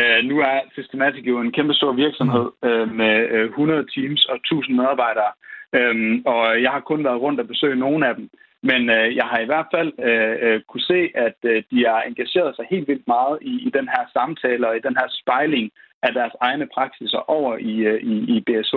[0.01, 4.37] Uh, nu er Systematic jo en kæmpe stor virksomhed uh, med uh, 100 teams og
[4.37, 5.33] 1000 medarbejdere,
[5.79, 8.31] um, og jeg har kun været rundt og besøgt nogle af dem.
[8.63, 12.03] Men uh, jeg har i hvert fald uh, uh, kunne se, at uh, de har
[12.03, 15.71] engageret sig helt vildt meget i, i den her samtale og i den her spejling
[16.03, 18.77] af deres egne praksiser over i, uh, i, i BSH.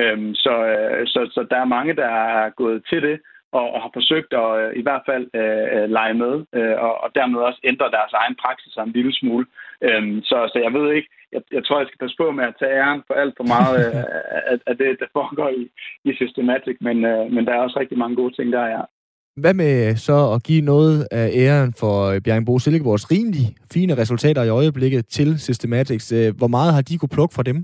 [0.00, 3.20] Um, så, uh, så, så der er mange, der er gået til det,
[3.52, 7.08] og, og har forsøgt at øh, i hvert fald øh, lege med, øh, og, og
[7.14, 9.46] dermed også ændre deres egen praksis en lille smule.
[9.86, 12.58] Øhm, så, så jeg ved ikke, jeg, jeg tror, jeg skal passe på med at
[12.58, 14.04] tage æren for alt for meget øh,
[14.52, 15.62] af, af det, der foregår i,
[16.04, 18.84] i Systematic, men, øh, men der er også rigtig mange gode ting, der er.
[19.40, 23.96] Hvad med så at give noget af æren for øh, Bjørn Bo Silkeborgs rimelig fine
[24.02, 26.12] resultater i øjeblikket til Systematics?
[26.12, 27.58] Øh, hvor meget har de kunne plukke fra dem?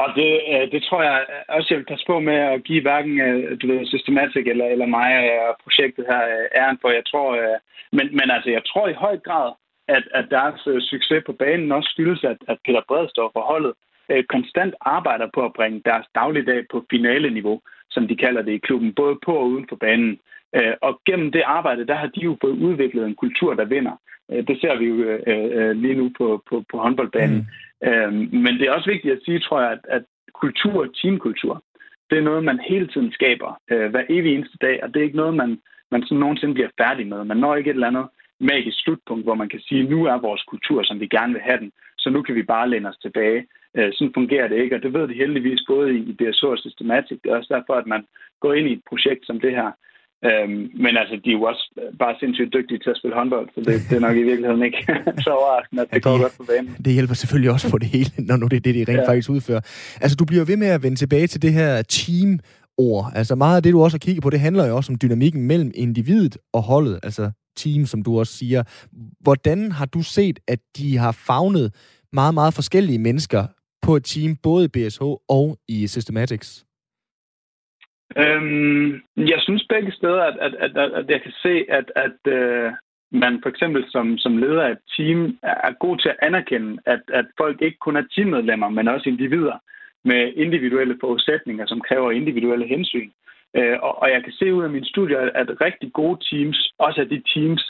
[0.00, 1.16] Og det, øh, det tror jeg
[1.48, 3.14] også, jeg vil passe på med at give hverken
[3.60, 5.10] du ved, Systematic eller, eller mig
[5.48, 6.22] og projektet her
[6.60, 6.90] æren for.
[6.98, 7.28] Jeg tror,
[7.96, 9.50] men, men altså, jeg tror i høj grad,
[9.96, 10.60] at, at deres
[10.92, 13.72] succes på banen også skyldes, at, at Peter Bredstorff og holdet
[14.34, 17.60] konstant arbejder på at bringe deres dagligdag på finale-niveau,
[17.96, 20.12] som de kalder det i klubben, både på og uden for banen.
[20.86, 23.96] Og gennem det arbejde, der har de jo fået udviklet en kultur, der vinder.
[24.48, 24.96] Det ser vi jo
[25.84, 27.40] lige nu på, på, på håndboldbanen.
[27.82, 28.38] Mm.
[28.44, 30.02] Men det er også vigtigt at sige, tror jeg, at, at
[30.42, 31.54] kultur, teamkultur,
[32.10, 35.04] det er noget, man hele tiden skaber øh, hver evig eneste dag, og det er
[35.04, 35.50] ikke noget, man,
[35.90, 37.24] man sådan nogensinde bliver færdig med.
[37.24, 38.06] Man når ikke et eller andet
[38.40, 41.58] magisk slutpunkt, hvor man kan sige, nu er vores kultur, som vi gerne vil have
[41.58, 43.46] den, så nu kan vi bare læne os tilbage.
[43.76, 47.18] Øh, sådan fungerer det ikke, og det ved de heldigvis både i DSO og Systematic.
[47.22, 48.02] Det er også derfor, at man
[48.40, 49.70] går ind i et projekt som det her,
[50.24, 51.64] Øhm, men altså, de er jo også
[51.98, 54.80] bare sindssygt dygtige til at spille håndbold, så det, det er nok i virkeligheden ikke
[55.24, 56.76] så overraskende, at det, ja, det går godt på banen.
[56.84, 59.08] Det hjælper selvfølgelig også på det hele, når nu det er det, de rent ja.
[59.08, 59.62] faktisk udfører.
[60.02, 62.38] Altså, du bliver ved med at vende tilbage til det her team
[62.78, 63.04] ord.
[63.14, 65.42] Altså meget af det, du også har kigget på, det handler jo også om dynamikken
[65.46, 68.62] mellem individet og holdet, altså team, som du også siger.
[69.20, 71.74] Hvordan har du set, at de har fagnet
[72.12, 73.46] meget, meget forskellige mennesker
[73.86, 75.02] på et team, både i BSH
[75.38, 76.66] og i Systematics?
[78.22, 82.72] Øhm, jeg synes begge steder, at, at, at, at jeg kan se, at, at øh,
[83.12, 87.02] man for eksempel som, som leder af et team er god til at anerkende, at,
[87.12, 89.56] at folk ikke kun er teammedlemmer, men også individer
[90.04, 93.10] med individuelle forudsætninger, som kræver individuelle hensyn.
[93.56, 96.72] Øh, og, og jeg kan se ud af min studie, at, at rigtig gode teams,
[96.78, 97.62] også af de teams,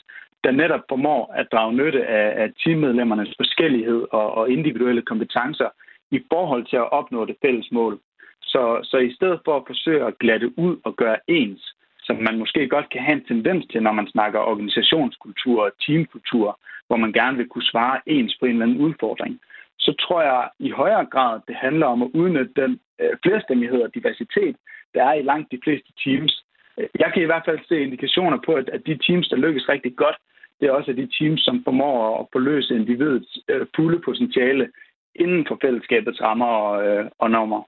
[0.44, 5.68] der netop formår at drage nytte af, af teammedlemmernes forskellighed og, og individuelle kompetencer
[6.10, 8.00] i forhold til at opnå det fælles mål.
[8.42, 12.38] Så, så i stedet for at forsøge at glatte ud og gøre ens, som man
[12.38, 17.12] måske godt kan have en tendens til, når man snakker organisationskultur og teamkultur, hvor man
[17.12, 19.40] gerne vil kunne svare ens på en eller anden udfordring,
[19.78, 23.94] så tror jeg i højere grad, det handler om at udnytte den øh, flerstemmighed og
[23.94, 24.56] diversitet,
[24.94, 26.44] der er i langt de fleste teams.
[26.98, 29.96] Jeg kan i hvert fald se indikationer på, at, at de teams, der lykkes rigtig
[29.96, 30.16] godt,
[30.60, 34.68] det er også de teams, som formår at forløse individets øh, fulde potentiale
[35.22, 37.62] inden for fællesskabets rammer og, øh, og normer.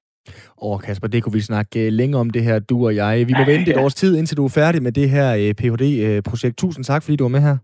[0.57, 3.27] Og Kasper, det kunne vi snakke øh, længere om det her, du og jeg.
[3.27, 6.55] Vi må vente et års tid, indtil du er færdig med det her øh, Ph.D.-projekt.
[6.57, 7.57] Tusind tak, fordi du var med her.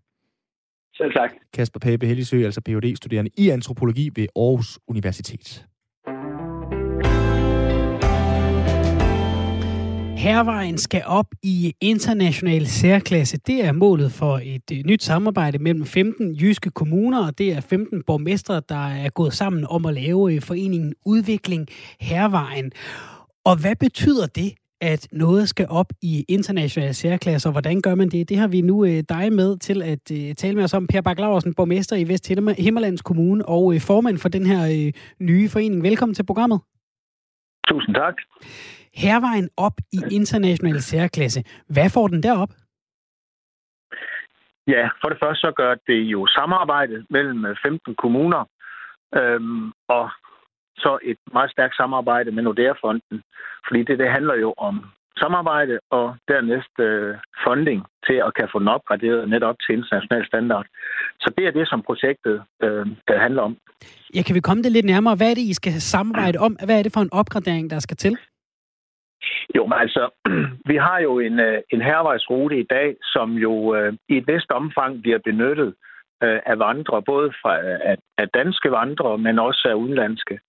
[0.97, 1.31] Selv tak.
[1.53, 5.65] Kasper Pape Hellisø, altså Ph.D.-studerende i antropologi ved Aarhus Universitet.
[10.25, 13.37] Hervejen skal op i international særklasse.
[13.37, 17.61] Det er målet for et øh, nyt samarbejde mellem 15 jyske kommuner, og det er
[17.61, 21.67] 15 borgmestre, der er gået sammen om at lave øh, foreningen Udvikling
[22.01, 22.71] Hervejen.
[23.45, 27.51] Og hvad betyder det, at noget skal op i internationale særklasser.
[27.51, 28.29] Hvordan gør man det?
[28.29, 30.87] Det har vi nu øh, dig med til at øh, tale med os om.
[30.87, 31.17] Per Bak
[31.57, 35.83] borgmester i Vesthimmerlands Kommune og formand for den her nye forening.
[35.83, 36.59] Velkommen til programmet.
[37.67, 38.15] Tusind tak.
[38.95, 41.43] Hervejen op i international særklasse.
[41.69, 42.49] Hvad får den derop?
[44.67, 48.43] Ja, for det første så gør det jo samarbejde mellem 15 kommuner,
[49.15, 50.09] øhm, og
[50.77, 53.21] så et meget stærkt samarbejde med Nordea-fonden.
[53.67, 54.75] Fordi det, det handler jo om
[55.17, 60.65] samarbejde og dernæst øh, funding til at kan få den opgraderet netop til international standard.
[61.19, 63.57] Så det er det, som projektet øh, der handler om.
[64.15, 65.15] Ja, kan vi komme det lidt nærmere?
[65.15, 66.57] Hvad er det, I skal samarbejde om?
[66.65, 68.17] Hvad er det for en opgradering, der skal til?
[69.55, 70.09] Jo, men altså,
[70.71, 74.51] vi har jo en, øh, en hervejsrute i dag, som jo øh, i et vist
[74.51, 75.73] omfang bliver benyttet
[76.23, 80.39] øh, af vandre, både fra, øh, af, af danske vandre, men også af udenlandske.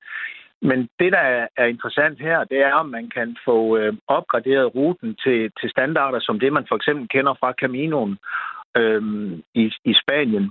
[0.63, 5.17] Men det, der er interessant her, det er, om man kan få øh, opgraderet ruten
[5.25, 8.19] til, til standarder, som det, man for eksempel kender fra Caminoen
[8.77, 9.03] øh,
[9.55, 10.51] i, i Spanien,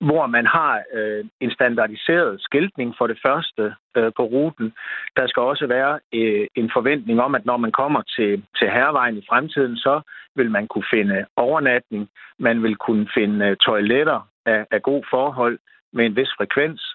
[0.00, 4.72] hvor man har øh, en standardiseret skiltning for det første øh, på ruten.
[5.16, 9.16] Der skal også være øh, en forventning om, at når man kommer til, til hervejen
[9.16, 10.00] i fremtiden, så
[10.36, 12.08] vil man kunne finde overnatning,
[12.38, 15.58] man vil kunne finde øh, toiletter af, af god forhold
[15.92, 16.94] med en vis frekvens,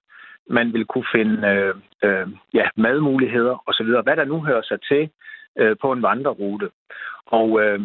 [0.49, 5.09] man vil kunne finde øh, øh, ja, madmuligheder osv., hvad der nu hører sig til
[5.59, 6.69] øh, på en vandrerute.
[7.25, 7.79] Og øh,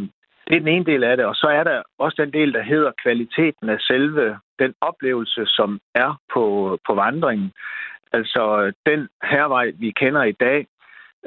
[0.48, 2.62] det er den ene del af det, og så er der også den del, der
[2.62, 7.52] hedder kvaliteten af selve den oplevelse, som er på, på vandringen.
[8.12, 10.66] Altså den hervej, vi kender i dag,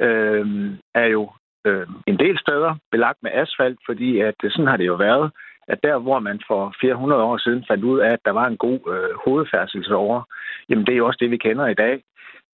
[0.00, 0.46] øh,
[0.94, 1.30] er jo
[1.64, 5.30] øh, en del steder belagt med asfalt, fordi at sådan har det jo været
[5.68, 8.56] at der, hvor man for 400 år siden fandt ud af, at der var en
[8.56, 10.24] god øh, hovedfærdselsåre,
[10.68, 12.02] jamen det er jo også det, vi kender i dag.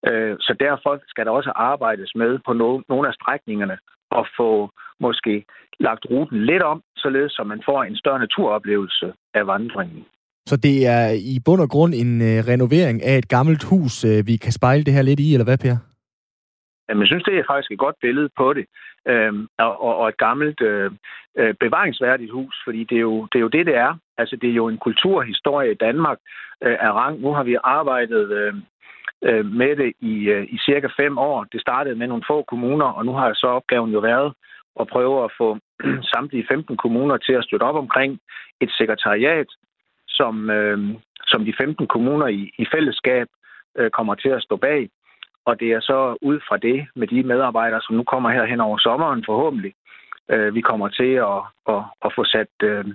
[0.07, 3.77] Øh, så derfor skal der også arbejdes med på no- nogle af strækningerne
[4.19, 4.49] og få
[4.99, 5.45] måske
[5.79, 10.05] lagt ruten lidt om, således så man får en større naturoplevelse af vandringen.
[10.49, 14.27] Så det er i bund og grund en øh, renovering af et gammelt hus, øh,
[14.27, 15.77] vi kan spejle det her lidt i, eller hvad, Per?
[16.89, 18.65] Jamen, jeg synes, det er faktisk et godt billede på det.
[19.07, 20.91] Øhm, og, og et gammelt øh,
[21.39, 23.97] øh, bevaringsværdigt hus, fordi det er, jo, det er jo det, det er.
[24.17, 26.17] Altså, det er jo en kulturhistorie i Danmark
[26.63, 27.19] øh, af rang.
[27.19, 28.53] Nu har vi arbejdet øh,
[29.25, 31.43] øh, med det i, øh, i cirka fem år.
[31.43, 34.33] Det startede med nogle få kommuner, og nu har så opgaven jo været
[34.79, 35.57] at prøve at få
[36.13, 38.19] samtlige 15 kommuner til at støtte op omkring
[38.61, 39.47] et sekretariat,
[40.07, 40.79] som, øh,
[41.27, 43.27] som de 15 kommuner i, i fællesskab
[43.77, 44.89] øh, kommer til at stå bag.
[45.45, 48.59] Og det er så ud fra det med de medarbejdere, som nu kommer her hen
[48.59, 49.73] over sommeren forhåbentlig,
[50.29, 51.41] øh, vi kommer til at,
[51.75, 52.85] at, at få sat øh,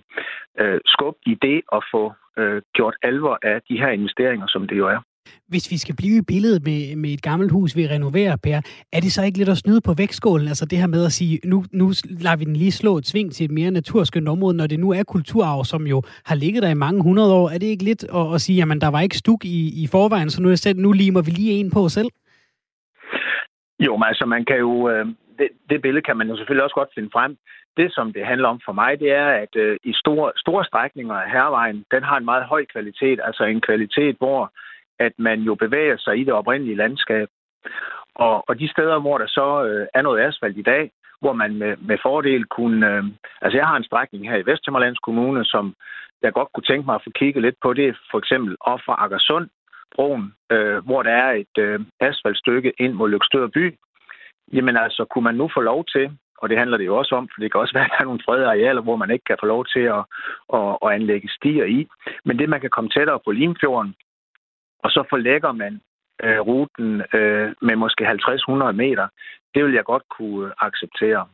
[0.59, 4.79] øh, skub i det og få øh, gjort alvor af de her investeringer, som det
[4.79, 5.01] jo er.
[5.49, 8.61] Hvis vi skal blive i billedet med, med et gammelt hus, vi renoverer, Per,
[8.93, 10.49] er det så ikke lidt at snyde på vægtskålen?
[10.49, 11.87] Altså det her med at sige, nu, nu
[12.25, 14.91] lader vi den lige slå et sving til et mere naturskønt område, når det nu
[14.91, 17.51] er kulturarv, som jo har ligget der i mange hundrede år.
[17.51, 20.31] Er det ikke lidt at, at sige, jamen der var ikke stuk i, i forvejen,
[20.31, 22.11] så nu, er selv, nu limer vi lige en på selv?
[23.81, 24.89] Jo, men altså man kan jo...
[24.89, 25.07] Øh,
[25.39, 27.37] det, det billede kan man jo selvfølgelig også godt finde frem.
[27.77, 31.15] Det, som det handler om for mig, det er, at øh, i store, store strækninger
[31.15, 34.53] af hervejen, den har en meget høj kvalitet, altså en kvalitet, hvor
[35.01, 37.29] at man jo bevæger sig i det oprindelige landskab.
[38.15, 41.55] Og, og de steder, hvor der så øh, er noget asfalt i dag, hvor man
[41.55, 42.87] med, med fordel kunne...
[42.91, 43.05] Øh,
[43.43, 45.75] altså jeg har en strækning her i Vesthimmerlands Kommune, som
[46.23, 47.73] jeg godt kunne tænke mig at få kigget lidt på.
[47.73, 49.49] Det er for eksempel op fra Akersund
[49.95, 53.65] broen, øh, hvor der er et øh, asfaltstykke ind mod Lykstør by,
[54.53, 57.29] jamen altså, kunne man nu få lov til, og det handler det jo også om,
[57.29, 59.37] for det kan også være, at der er nogle fredede arealer, hvor man ikke kan
[59.41, 60.03] få lov til at,
[60.59, 61.87] at, at anlægge stier i,
[62.25, 63.95] men det, man kan komme tættere på Limfjorden,
[64.85, 65.81] og så forlægger man
[66.25, 69.07] øh, ruten øh, med måske 50-100 meter,
[69.55, 71.27] det vil jeg godt kunne acceptere.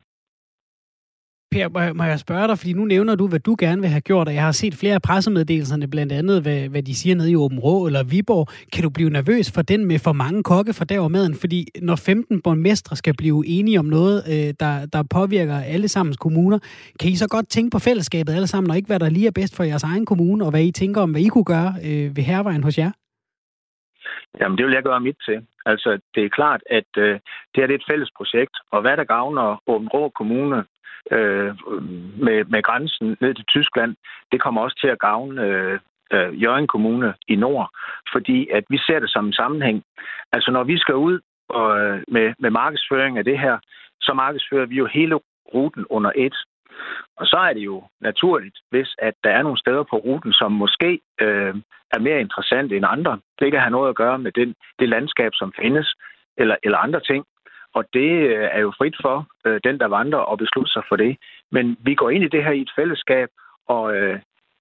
[1.51, 4.29] Per, må jeg spørge dig, fordi nu nævner du, hvad du gerne vil have gjort,
[4.29, 7.37] og jeg har set flere af pressemeddelelserne, blandt andet, hvad, hvad de siger nede i
[7.37, 8.49] Åben Rå eller Viborg.
[8.73, 11.35] Kan du blive nervøs for den med for mange kokke for der maden?
[11.35, 16.17] Fordi når 15 borgmestre skal blive enige om noget, øh, der, der påvirker alle sammens
[16.17, 16.59] kommuner,
[17.01, 19.31] kan I så godt tænke på fællesskabet alle sammen, og ikke hvad der lige er
[19.31, 22.17] bedst for jeres egen kommune, og hvad I tænker om, hvad I kunne gøre øh,
[22.17, 22.91] ved hervejen hos jer?
[24.41, 25.47] Jamen, det vil jeg gøre mit til.
[25.67, 27.15] Altså, det er klart, at øh,
[27.53, 30.65] det her det er et fælles projekt, og hvad der gavner Åben Rå Kommune
[31.11, 31.55] øh,
[32.27, 33.97] med, med grænsen ned til Tyskland,
[34.33, 35.79] det kommer også til at gavne øh,
[36.13, 37.71] øh, Jørgen Kommune i nord,
[38.13, 39.83] fordi at vi ser det som en sammenhæng.
[40.33, 43.59] Altså, når vi skal ud og, øh, med, med markedsføring af det her,
[44.01, 45.15] så markedsfører vi jo hele
[45.55, 46.37] ruten under et.
[47.17, 50.53] Og så er det jo naturligt, hvis at der er nogle steder på ruten, som
[50.53, 51.55] måske øh,
[51.95, 53.21] er mere interessante end andre.
[53.41, 55.95] Det kan have noget at gøre med den, det landskab, som findes,
[56.37, 57.25] eller, eller andre ting.
[57.75, 60.97] Og det øh, er jo frit for øh, den, der vandrer og beslutter sig for
[60.97, 61.17] det.
[61.53, 63.29] Men vi går ind i det her i et fællesskab,
[63.69, 64.21] og, øh,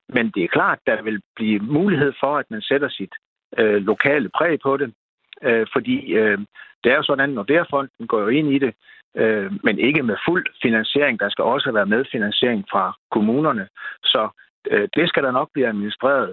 [0.10, 3.13] men det er klart, der vil blive mulighed for, at man sætter sit
[3.58, 4.93] øh, lokale præg på det.
[5.43, 6.38] Øh, fordi øh,
[6.84, 8.73] det er jo sådan, at Nordea-fonden går jo ind i det,
[9.15, 11.19] øh, men ikke med fuld finansiering.
[11.19, 13.68] Der skal også være medfinansiering fra kommunerne.
[14.03, 14.30] Så
[14.72, 16.30] øh, det skal der nok blive administreret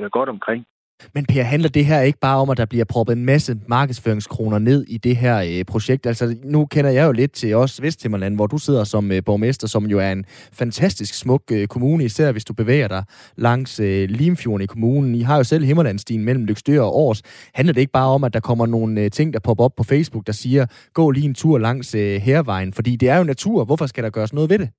[0.00, 0.66] øh, godt omkring.
[1.14, 4.58] Men Per, handler det her ikke bare om, at der bliver proppet en masse markedsføringskroner
[4.58, 6.06] ned i det her øh, projekt?
[6.06, 9.68] Altså, nu kender jeg jo lidt til os Vesthimmerland, hvor du sidder som øh, borgmester,
[9.68, 10.24] som jo er en
[10.58, 13.04] fantastisk smuk øh, kommune, især hvis du bevæger dig
[13.36, 15.14] langs øh, Limfjorden i kommunen.
[15.14, 17.22] I har jo selv Himmerlandstien mellem Lykstør og Års.
[17.54, 19.84] Handler det ikke bare om, at der kommer nogle øh, ting, der popper op på
[19.84, 22.72] Facebook, der siger, gå lige en tur langs øh, hervejen?
[22.72, 23.64] Fordi det er jo natur.
[23.64, 24.70] Hvorfor skal der gøres noget ved det?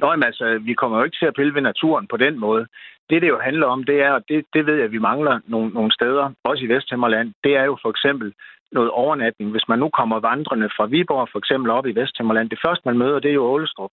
[0.00, 2.66] Nå, men altså, vi kommer jo ikke til at pille ved naturen på den måde.
[3.10, 5.40] Det, det jo handler om, det er, og det, det ved jeg, at vi mangler
[5.46, 8.34] nogle, nogle steder, også i Vesthimmerland, det er jo for eksempel
[8.72, 9.50] noget overnatning.
[9.50, 12.98] Hvis man nu kommer vandrende fra Viborg, for eksempel op i Vesthimmerland, det første, man
[12.98, 13.90] møder, det er jo Ålestrup.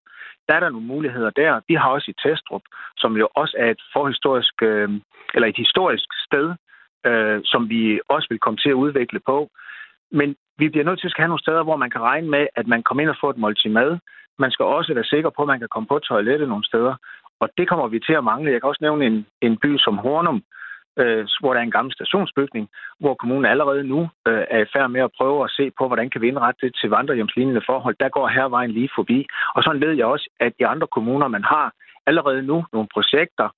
[0.47, 1.61] Der er der nogle muligheder der.
[1.67, 2.61] Vi har også i Testrup,
[2.97, 4.89] som jo også er et forhistorisk, øh,
[5.33, 6.47] eller et historisk sted,
[7.05, 9.49] øh, som vi også vil komme til at udvikle på.
[10.11, 12.67] Men vi bliver nødt til at have nogle steder, hvor man kan regne med, at
[12.67, 13.97] man kommer ind og får et måltid mad.
[14.39, 16.95] Man skal også være sikker på, at man kan komme på toilettet nogle steder.
[17.39, 18.51] Og det kommer vi til at mangle.
[18.51, 20.43] Jeg kan også nævne en, en by som Hornum,
[20.99, 22.69] øh, hvor der er en gammel stationsbygning,
[22.99, 26.09] hvor kommunen allerede nu øh, er i færd med at prøve at se på, hvordan
[26.09, 27.95] kan vi indrette det til vandrehjemslignende forhold.
[27.99, 29.25] Der går hervejen lige forbi.
[29.55, 31.73] Og sådan ved jeg også, at i andre kommuner, man har
[32.07, 33.49] allerede nu nogle projekter,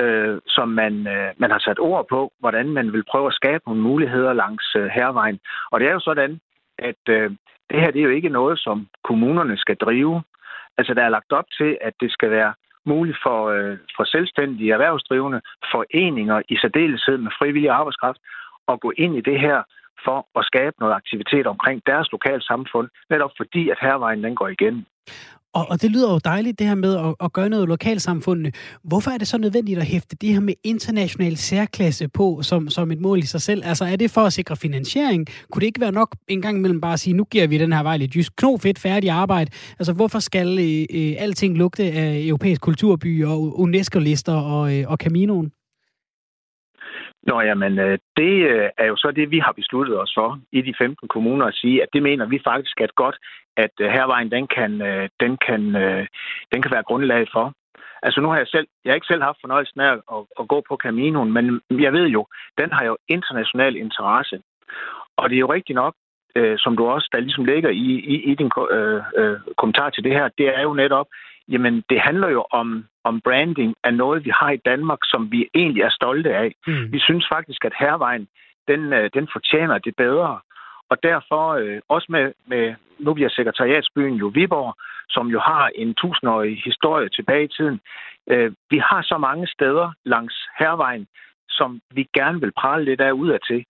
[0.00, 3.62] øh, som man, øh, man har sat ord på, hvordan man vil prøve at skabe
[3.66, 5.38] nogle muligheder langs øh, hervejen.
[5.70, 6.40] Og det er jo sådan,
[6.78, 7.30] at øh,
[7.70, 10.22] det her det er jo ikke noget, som kommunerne skal drive.
[10.78, 12.54] Altså, der er lagt op til, at det skal være
[12.86, 15.40] muligt for, øh, for selvstændige erhvervsdrivende,
[15.72, 18.18] foreninger i særdeleshed med frivillig arbejdskraft,
[18.68, 19.62] at gå ind i det her
[20.04, 24.48] for at skabe noget aktivitet omkring deres lokale samfund, netop fordi, at hervejen den går
[24.48, 24.86] igen.
[25.54, 28.52] Og, og det lyder jo dejligt, det her med at, at gøre noget lokalsamfundene.
[28.84, 32.90] Hvorfor er det så nødvendigt at hæfte det her med international særklasse på som, som
[32.90, 33.62] et mål i sig selv?
[33.64, 35.26] Altså er det for at sikre finansiering?
[35.50, 37.72] Kunne det ikke være nok en gang imellem bare at sige, nu giver vi den
[37.72, 39.50] her vej lidt jysk knofedt færdig arbejde?
[39.78, 44.96] Altså hvorfor skal øh, øh, alting lugte af europæisk kulturby og UNESCO-lister og, øh, og
[44.96, 45.52] Caminoen?
[47.22, 50.60] Nå, jamen, øh, det øh, er jo så det, vi har besluttet os for i
[50.60, 53.16] de 15 kommuner at sige, at det mener vi faktisk er godt,
[53.56, 54.70] at øh, hervejen, den kan,
[55.20, 55.62] den kan,
[56.52, 57.52] den kan være grundlag for.
[58.02, 60.62] Altså nu har jeg selv, jeg har ikke selv haft fornøjelsen af at, at gå
[60.68, 62.26] på Caminoen, men jeg ved jo,
[62.58, 64.42] den har jo international interesse.
[65.16, 65.94] Og det er jo rigtigt nok,
[66.36, 70.04] øh, som du også, der ligesom ligger i, i, i din øh, øh, kommentar til
[70.04, 71.06] det her, det er jo netop,
[71.48, 75.48] jamen det handler jo om, om branding af noget, vi har i Danmark, som vi
[75.54, 76.54] egentlig er stolte af.
[76.66, 76.92] Mm.
[76.92, 78.28] Vi synes faktisk, at hervejen,
[78.68, 80.40] den, øh, den fortjener det bedre.
[80.90, 84.74] Og derfor øh, også med, med, nu bliver sekretariatsbyen jo Viborg,
[85.08, 87.80] som jo har en tusindårig historie tilbage i tiden.
[88.30, 91.06] Øh, vi har så mange steder langs hervejen,
[91.48, 93.64] som vi gerne vil prale lidt af ud af til.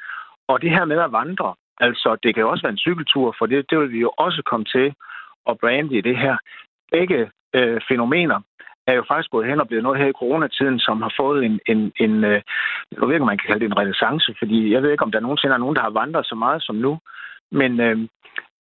[0.48, 3.70] Og det her med at vandre, altså det kan også være en cykeltur, for det,
[3.70, 4.94] det vil vi jo også komme til
[5.50, 6.36] at brande i det her.
[6.92, 8.40] Begge øh, fænomener
[8.86, 11.60] er jo faktisk gået hen og blevet noget her i coronatiden, som har fået en,
[11.66, 12.42] en, en øh,
[12.92, 15.12] jeg ved ikke, om man kan kalde det en renaissance, fordi jeg ved ikke, om
[15.12, 16.98] der nogensinde er nogen, der har vandret så meget som nu.
[17.50, 17.98] Men, øh,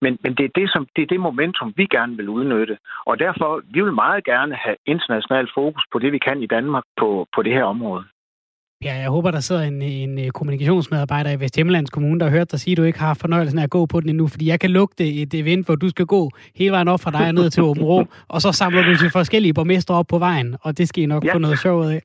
[0.02, 2.78] men, men det, er det, som, det er det momentum, vi gerne vil udnytte.
[3.06, 6.84] Og derfor, vi vil meget gerne have international fokus på det, vi kan i Danmark
[6.96, 8.04] på, på det her område.
[8.84, 12.52] Ja, jeg håber, der sidder en, en øh, kommunikationsmedarbejder i Vesthimmerlands Kommune, der har hørt
[12.52, 14.60] dig sige, at du ikke har fornøjelsen af at gå på den endnu, fordi jeg
[14.60, 17.62] kan lugte et event, hvor du skal gå hele vejen op fra dig ned til
[17.62, 21.02] Åben Rå, og så samler du til forskellige borgmestre op på vejen, og det skal
[21.02, 21.34] I nok ja.
[21.34, 22.02] få noget sjovt af.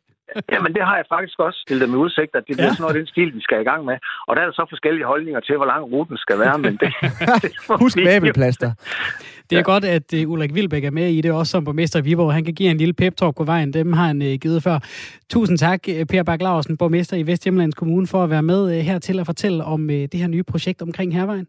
[0.52, 2.74] Jamen, det har jeg faktisk også stillet med udsigt, at det bliver ja.
[2.74, 3.98] sådan noget, den stil, vi skal i gang med.
[4.28, 6.90] Og der er der så forskellige holdninger til, hvor lang ruten skal være, men det...
[7.44, 7.52] det
[7.84, 8.72] Husk babelplaster.
[9.50, 9.64] Det er ja.
[9.64, 12.34] godt, at uh, Ulrik Vilbæk er med i det, også som borgmester i Viborg.
[12.34, 13.74] Han kan give en lille pep-talk på vejen.
[13.74, 14.80] Dem har han uh, givet før.
[15.30, 18.72] Tusind tak, øh, Per Bak Larsen, borgmester i Vesthjemlands Kommune, for at være med uh,
[18.72, 21.48] her til at fortælle om uh, det her nye projekt omkring Hervejen.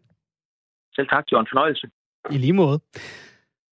[0.95, 1.47] Selv tak, John.
[1.51, 1.87] Fornøjelse.
[2.31, 2.79] I lige måde.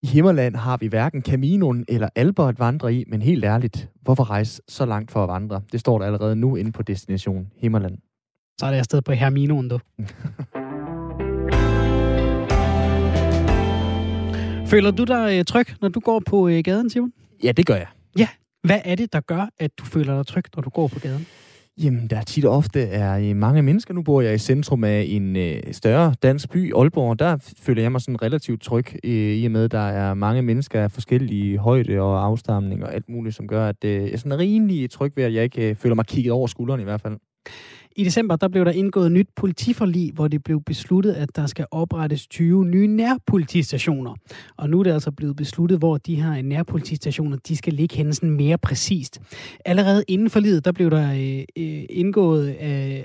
[0.03, 4.31] I Himmerland har vi hverken Caminoen eller Alber at vandre i, men helt ærligt, hvorfor
[4.31, 5.63] rejse så langt for at vandre?
[5.73, 7.99] Det står der allerede nu inde på destination Himmerland.
[8.59, 9.79] Så er det afsted på Herminoen, du.
[14.67, 17.13] Føler du dig øh, tryg, når du går på øh, gaden, Simon?
[17.45, 17.87] Ja, det gør jeg.
[18.19, 18.29] Ja.
[18.65, 21.27] Hvad er det, der gør, at du føler dig tryg, når du går på gaden?
[21.83, 23.95] Jamen, der tit og ofte er mange mennesker.
[23.95, 27.19] Nu bor jeg i centrum af en øh, større dansk by, Aalborg.
[27.19, 30.43] Der føler jeg mig sådan relativt tryg, øh, i og med, at der er mange
[30.43, 34.17] mennesker af forskellige højde og afstamning og alt muligt, som gør, at øh, jeg er
[34.17, 37.01] sådan rimelig tryg ved, at jeg ikke øh, føler mig kigget over skulderen i hvert
[37.01, 37.17] fald.
[37.99, 41.67] I december der blev der indgået nyt politiforlig, hvor det blev besluttet, at der skal
[41.71, 44.15] oprettes 20 nye nærpolitistationer.
[44.57, 48.15] Og nu er det altså blevet besluttet, hvor de her nærpolitistationer de skal ligge henne
[48.15, 49.21] sådan mere præcist.
[49.65, 53.01] Allerede inden for livet, der blev der øh, øh, indgået, øh,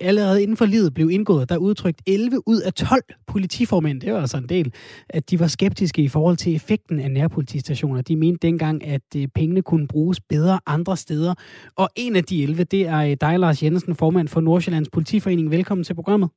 [0.00, 4.20] allerede inden for livet blev indgået, der udtrykt 11 ud af 12 politiformænd, det var
[4.20, 4.72] altså en del,
[5.08, 8.02] at de var skeptiske i forhold til effekten af nærpolitistationer.
[8.02, 11.34] De mente dengang, at øh, pengene kunne bruges bedre andre steder.
[11.76, 14.90] Og en af de 11, det er øh, dig, Lars Jensen, formand formand for Nordsjællands
[14.92, 15.50] Politiforening.
[15.50, 16.28] Velkommen til programmet.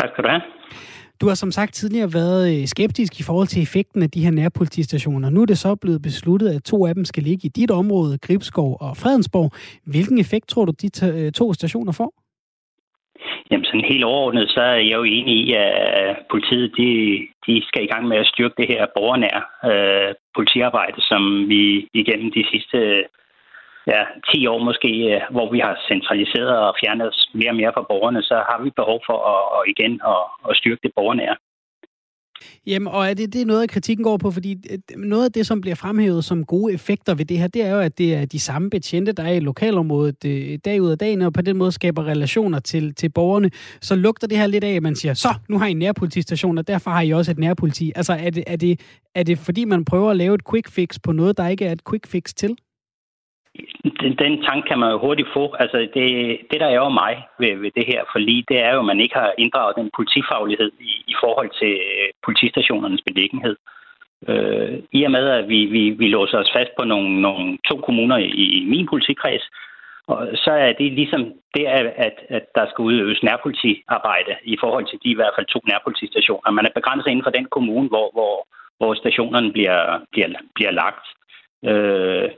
[0.00, 0.42] Tak skal du have.
[1.20, 4.30] Du har som sagt tidligere været øh, skeptisk i forhold til effekten af de her
[4.30, 5.30] nærpolitistationer.
[5.30, 8.18] Nu er det så blevet besluttet, at to af dem skal ligge i dit område,
[8.18, 9.50] Gribskov og Fredensborg.
[9.92, 12.10] Hvilken effekt tror du, de øh, to stationer får?
[13.50, 16.90] Jamen sådan helt overordnet, så er jeg jo enig i, at politiet de,
[17.46, 21.62] de skal i gang med at styrke det her borgernære øh, politiarbejde, som vi
[21.94, 22.78] igennem de sidste
[23.86, 27.72] ja, 10 år måske, øh, hvor vi har centraliseret og fjernet os mere og mere
[27.74, 31.36] fra borgerne, så har vi behov for at, at igen at, at styrke det borgernære.
[32.66, 34.30] Jamen, og er det, det er noget, kritikken går på?
[34.30, 37.62] Fordi øh, noget af det, som bliver fremhævet som gode effekter ved det her, det
[37.62, 40.90] er jo, at det er de samme betjente, der er i lokalområdet øh, dag ud
[40.90, 43.50] af dagen, og på den måde skaber relationer til, til borgerne.
[43.80, 46.58] Så lugter det her lidt af, at man siger, så, nu har I en nærpolitistation,
[46.58, 47.92] og derfor har I også et nærpoliti.
[47.96, 48.80] Altså, er det, er det,
[49.14, 51.72] er det fordi, man prøver at lave et quick fix på noget, der ikke er
[51.72, 52.56] et quick fix til?
[54.00, 55.54] Den, den tanke kan man jo hurtigt få.
[55.62, 56.06] Altså, det,
[56.50, 59.00] det der er jo mig ved, ved det her forlig, det er jo, at man
[59.00, 63.56] ikke har inddraget den politifaglighed i, i forhold til øh, politistationernes beliggenhed.
[64.28, 67.76] Øh, I og med, at vi, vi, vi låser os fast på nogle, nogle to
[67.76, 69.44] kommuner i, i min politikreds,
[70.06, 74.98] og så er det ligesom det, at, at der skal udøves nærpolitiarbejde i forhold til
[75.04, 76.50] de i hvert fald to nærpolitistationer.
[76.50, 78.46] Man er begrænset inden for den kommune, hvor, hvor,
[78.78, 81.06] hvor stationerne bliver, bliver, bliver lagt.
[81.70, 82.30] Øh,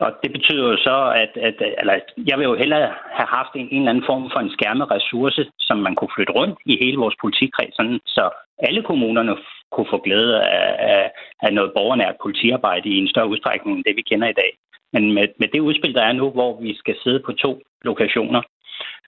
[0.00, 1.94] og det betyder jo så, at, at eller,
[2.30, 2.88] jeg vil jo hellere
[3.18, 6.32] have haft en, en eller anden form for en skærmet ressource, som man kunne flytte
[6.32, 8.24] rundt i hele vores politikreds, sådan, så
[8.58, 9.36] alle kommunerne
[9.72, 11.10] kunne få glæde af, af,
[11.42, 14.50] af noget borgernært politiarbejde i en større udstrækning end det, vi kender i dag.
[14.92, 18.42] Men med, med det udspil, der er nu, hvor vi skal sidde på to lokationer,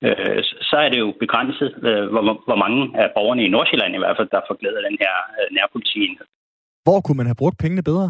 [0.07, 3.99] øh, så er det jo begrænset, øh, hvor, hvor mange af borgerne i Nordsjælland i
[3.99, 6.27] hvert fald, der får glæde af den her øh, nærpolitienhed.
[6.87, 8.09] Hvor kunne man have brugt pengene bedre?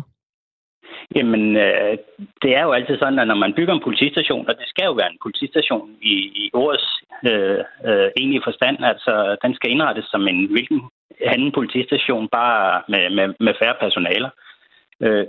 [1.15, 1.99] Jamen, øh,
[2.43, 4.93] det er jo altid sådan, at når man bygger en politistation, og det skal jo
[4.93, 6.89] være en politistation i, i ordets
[7.31, 10.81] øh, øh, egentlige forstand, altså den skal indrettes som en hvilken
[11.21, 14.31] anden politistation, bare med, med, med færre personaler.
[15.01, 15.27] Øh,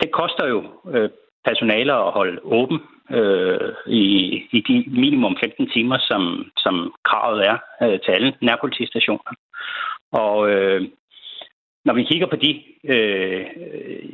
[0.00, 0.58] det koster jo
[0.94, 1.10] øh,
[1.44, 2.78] personaler at holde åben
[3.10, 4.04] øh, i,
[4.52, 9.32] i de minimum 15 timer, som, som kravet er øh, til alle nærpolitistationer.
[10.12, 10.82] Og øh,
[11.84, 12.50] når vi kigger på de
[12.94, 13.46] øh,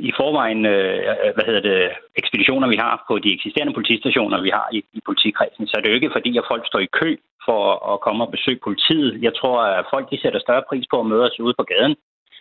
[0.08, 0.98] i forvejen øh,
[1.34, 5.66] hvad hedder det, ekspeditioner, vi har på de eksisterende politistationer, vi har i, i politikredsen,
[5.66, 7.62] så er det jo ikke fordi, at folk står i kø for
[7.92, 9.22] at komme og besøge politiet.
[9.22, 11.96] Jeg tror, at folk de sætter større pris på at møde os ude på gaden,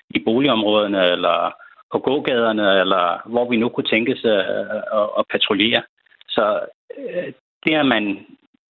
[0.10, 1.38] i boligområderne eller
[1.92, 4.44] på gågaderne, eller hvor vi nu kunne tænkes øh,
[5.00, 5.84] at, at patruljere.
[6.28, 6.60] Så
[6.98, 8.26] øh, det, at man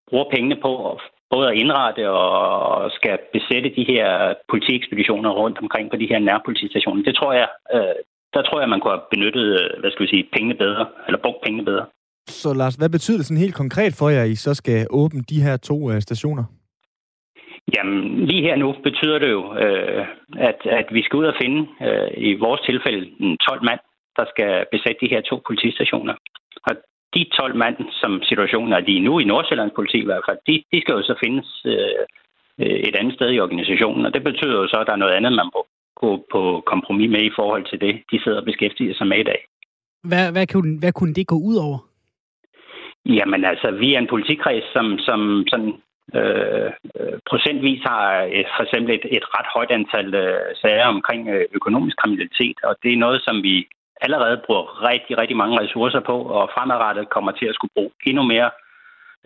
[0.10, 0.99] bruger pengene på
[1.34, 7.04] både at indrette og skal besætte de her politiekspeditioner rundt omkring på de her nærpolitistationer.
[7.04, 7.96] Det tror jeg, øh,
[8.34, 11.20] der tror jeg, man kunne have benyttet, øh, hvad skal vi sige, pengene bedre, eller
[11.26, 11.86] brugt pengene bedre.
[12.28, 15.22] Så Lars, hvad betyder det sådan helt konkret for jer, at I så skal åbne
[15.22, 16.44] de her to øh, stationer?
[17.76, 20.06] Jamen, lige her nu betyder det jo, øh,
[20.50, 23.02] at, at vi skal ud og finde, øh, i vores tilfælde,
[23.50, 23.80] 12 mand,
[24.18, 26.16] der skal besætte de her to politistationer.
[26.68, 26.74] Og
[27.18, 30.55] de 12 mand, som situationen er lige nu i Nordsjællands politi i hvert fald, de,
[30.72, 32.05] de skal jo så findes øh,
[32.89, 35.34] et andet sted i organisationen, og det betyder jo så, at der er noget andet,
[35.34, 35.61] man må
[36.03, 36.41] gå på
[36.72, 39.39] kompromis med i forhold til det, de sidder og beskæftiger sig med i dag.
[40.09, 41.78] Hvad, hvad, kunne, hvad kunne det gå ud over?
[43.05, 45.20] Jamen altså, vi er en politikreds, som, som
[45.51, 45.74] sådan,
[46.20, 46.70] øh,
[47.30, 48.05] procentvis har
[48.39, 52.76] et, for eksempel et, et ret højt antal øh, sager omkring øh, økonomisk kriminalitet, og
[52.84, 53.55] det er noget, som vi
[54.02, 58.24] allerede bruger rigtig, rigtig mange ressourcer på, og fremadrettet kommer til at skulle bruge endnu
[58.24, 58.50] mere,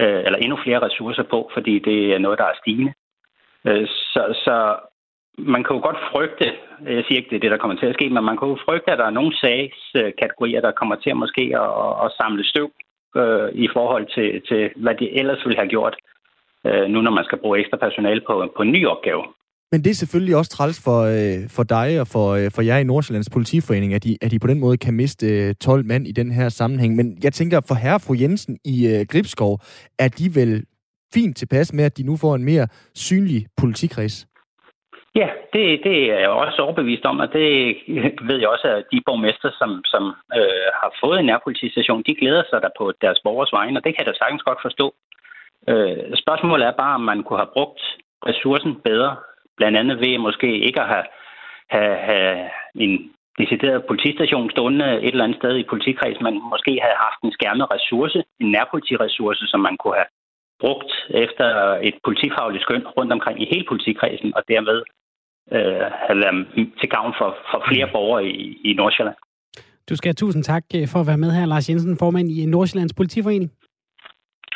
[0.02, 2.94] øh, eller endnu flere ressourcer på, fordi det er noget, der er stigende.
[3.68, 4.76] Øh, så, så
[5.38, 6.46] man kan jo godt frygte,
[6.86, 8.58] jeg siger ikke, det er det, der kommer til at ske, men man kan jo
[8.66, 12.72] frygte, at der er nogle sagskategorier, der kommer til at måske at, at samle støv
[13.16, 15.96] øh, i forhold til, til, hvad de ellers ville have gjort,
[16.68, 19.24] øh, nu når man skal bruge ekstra personale på, på en ny opgave.
[19.72, 22.78] Men det er selvfølgelig også træls for, øh, for dig og for, øh, for jer
[22.78, 26.08] i Nordsjællands politiforening, at I, at I på den måde kan miste øh, 12 mand
[26.08, 26.96] i den her sammenhæng.
[26.96, 29.54] Men jeg tænker, for herre fru Jensen i øh, Gribskov,
[30.00, 30.66] er de vel
[31.14, 34.28] fint tilpas med, at de nu får en mere synlig politikreds?
[35.16, 37.48] Ja, det, det er jeg også overbevist om, og det
[38.30, 40.04] ved jeg også, at de borgmester, som, som
[40.40, 43.92] øh, har fået en nærpolitistation, de glæder sig der på deres borgers vegne, og det
[43.92, 44.88] kan jeg da sagtens godt forstå.
[45.70, 47.82] Øh, spørgsmålet er bare, om man kunne have brugt
[48.30, 49.16] ressourcen bedre
[49.62, 51.08] Blandt andet ved måske ikke at have,
[51.76, 52.34] have, have
[52.86, 52.92] en
[53.42, 57.68] decideret politistation stående et eller andet sted i politikreds, men måske have haft en skærmet
[57.76, 60.12] ressource, en nærpolitiressource, som man kunne have
[60.64, 60.92] brugt
[61.26, 61.48] efter
[61.90, 64.78] et politifagligt skøn rundt omkring i hele politikredsen, og dermed
[65.56, 66.40] øh, have været
[66.80, 69.18] til gavn for, for flere borgere i, i Nordsjælland.
[69.90, 72.46] Du skal have tusind tak øh, for at være med her, Lars Jensen, formand i
[72.46, 73.52] Nordsjællands Politiforening.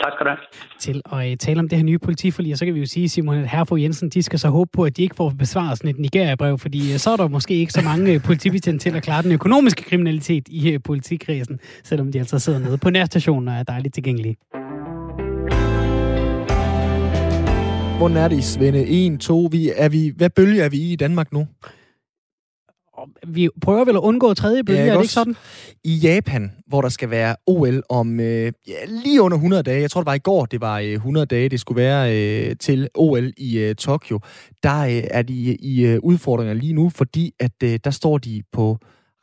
[0.04, 0.38] Tak skal du have.
[0.80, 3.38] Til at uh, tale om det her nye politiforlig, så kan vi jo sige, Simon,
[3.38, 6.00] at herre Jensen, de skal så håbe på, at de ikke får besvaret sådan et
[6.00, 9.24] Nigeria-brev, fordi uh, så er der måske ikke så mange uh, politibetjente til at klare
[9.24, 13.93] den økonomiske kriminalitet i politikredsen, selvom de altså sidder nede på nærstationen og er dejligt
[13.93, 14.38] tilgængelige.
[17.98, 18.86] Hvordan er det, Svende?
[18.88, 21.48] 1, 2, vi, er vi, hvad bølge er vi i i Danmark nu?
[23.28, 25.36] Vi prøver vel at undgå tredje bølge, ja, er det ikke sådan?
[25.84, 29.91] I Japan, hvor der skal være OL om øh, ja, lige under 100 dage, jeg
[29.91, 32.89] tror det var i går, det var øh, 100 dage, det skulle være øh, til
[32.95, 34.20] OL i øh, Tokyo,
[34.64, 38.43] der øh, er de i øh, udfordringer lige nu, fordi at øh, der står de
[38.51, 38.78] på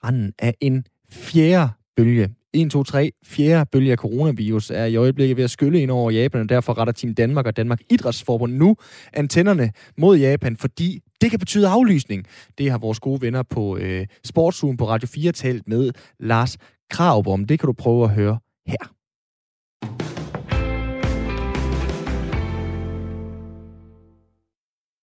[0.04, 2.28] randen af en fjerde bølge.
[2.54, 6.10] 1, 2, 3, fjerde bølge af coronavirus er i øjeblikket ved at skylle ind over
[6.10, 8.76] Japan, og derfor retter Team Danmark og Danmark Idrætsforbund nu
[9.12, 12.26] antennerne mod Japan, fordi det kan betyde aflysning.
[12.58, 15.90] Det har vores gode venner på øh, Sportsugen på Radio 4 talt med
[16.20, 16.58] Lars
[16.90, 17.44] Krav om.
[17.44, 18.92] Det kan du prøve at høre her.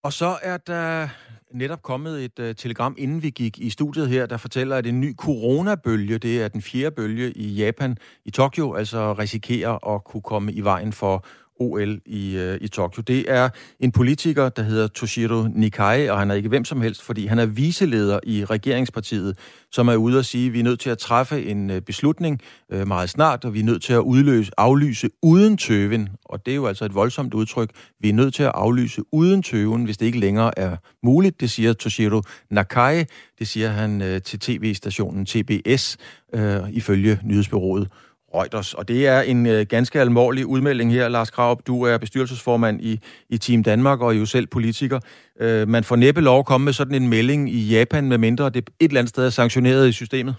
[0.03, 1.07] Og så er der
[1.53, 5.01] netop kommet et uh, telegram, inden vi gik i studiet her, der fortæller, at en
[5.01, 10.21] ny coronabølge, det er den fjerde bølge i Japan, i Tokyo, altså risikerer at kunne
[10.21, 11.25] komme i vejen for
[11.59, 13.01] OL i, øh, i Tokyo.
[13.01, 13.49] Det er
[13.79, 17.39] en politiker, der hedder Toshiro Nikai, og han er ikke hvem som helst, fordi han
[17.39, 19.37] er viseleder i regeringspartiet,
[19.71, 22.41] som er ude og sige, at vi er nødt til at træffe en øh, beslutning
[22.71, 26.09] øh, meget snart, og vi er nødt til at udløse, aflyse uden tøven.
[26.25, 27.69] Og det er jo altså et voldsomt udtryk.
[27.99, 31.41] Vi er nødt til at aflyse uden tøven, hvis det ikke længere er muligt.
[31.41, 33.03] Det siger Toshiro Nakai.
[33.39, 35.97] Det siger han øh, til tv-stationen TBS,
[36.33, 37.89] øh, ifølge nyhedsbyrået
[38.35, 38.73] Reuters.
[38.73, 41.59] Og det er en øh, ganske alvorlig udmelding her, Lars Kraup.
[41.67, 42.99] Du er bestyrelsesformand i,
[43.29, 44.99] i Team Danmark og er jo selv politiker.
[45.41, 48.49] Øh, man får næppe lov at komme med sådan en melding i Japan, med mindre
[48.49, 50.35] det et eller andet sted er sanktioneret i systemet.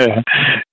[0.00, 0.08] Ja,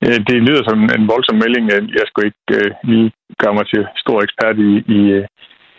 [0.06, 1.66] øh, det lyder som en voldsom melding.
[2.00, 3.12] Jeg skulle ikke øh, lige
[3.42, 5.26] gøre mig til stor ekspert i, i, øh,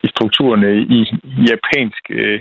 [0.04, 1.00] i strukturerne i
[1.50, 2.40] japansk øh,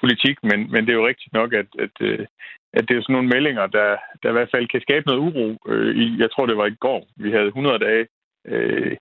[0.00, 2.26] politik, men, men det er jo rigtigt nok, at, at, øh,
[2.72, 5.46] at det er sådan nogle meldinger, der, der i hvert fald kan skabe noget uro.
[5.72, 7.08] Øh, i, jeg tror, det var i går.
[7.16, 8.06] Vi havde 100 dage
[8.46, 8.96] øh,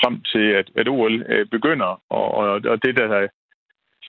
[0.00, 3.28] frem til, at, at OL øh, begynder, og, og, og det, der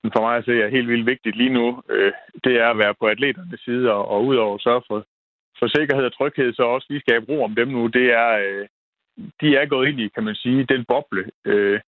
[0.02, 2.12] sådan for mig at se er helt vildt vigtigt lige nu, øh,
[2.44, 5.06] det er at være på atleternes side, og, og udover at sørge for,
[5.60, 7.88] for sikkerhed og tryghed, så også lige skabe ro om dem nu.
[7.88, 8.68] Det er, øh,
[9.42, 11.80] de er gået ind i, kan man sige, den boble, øh,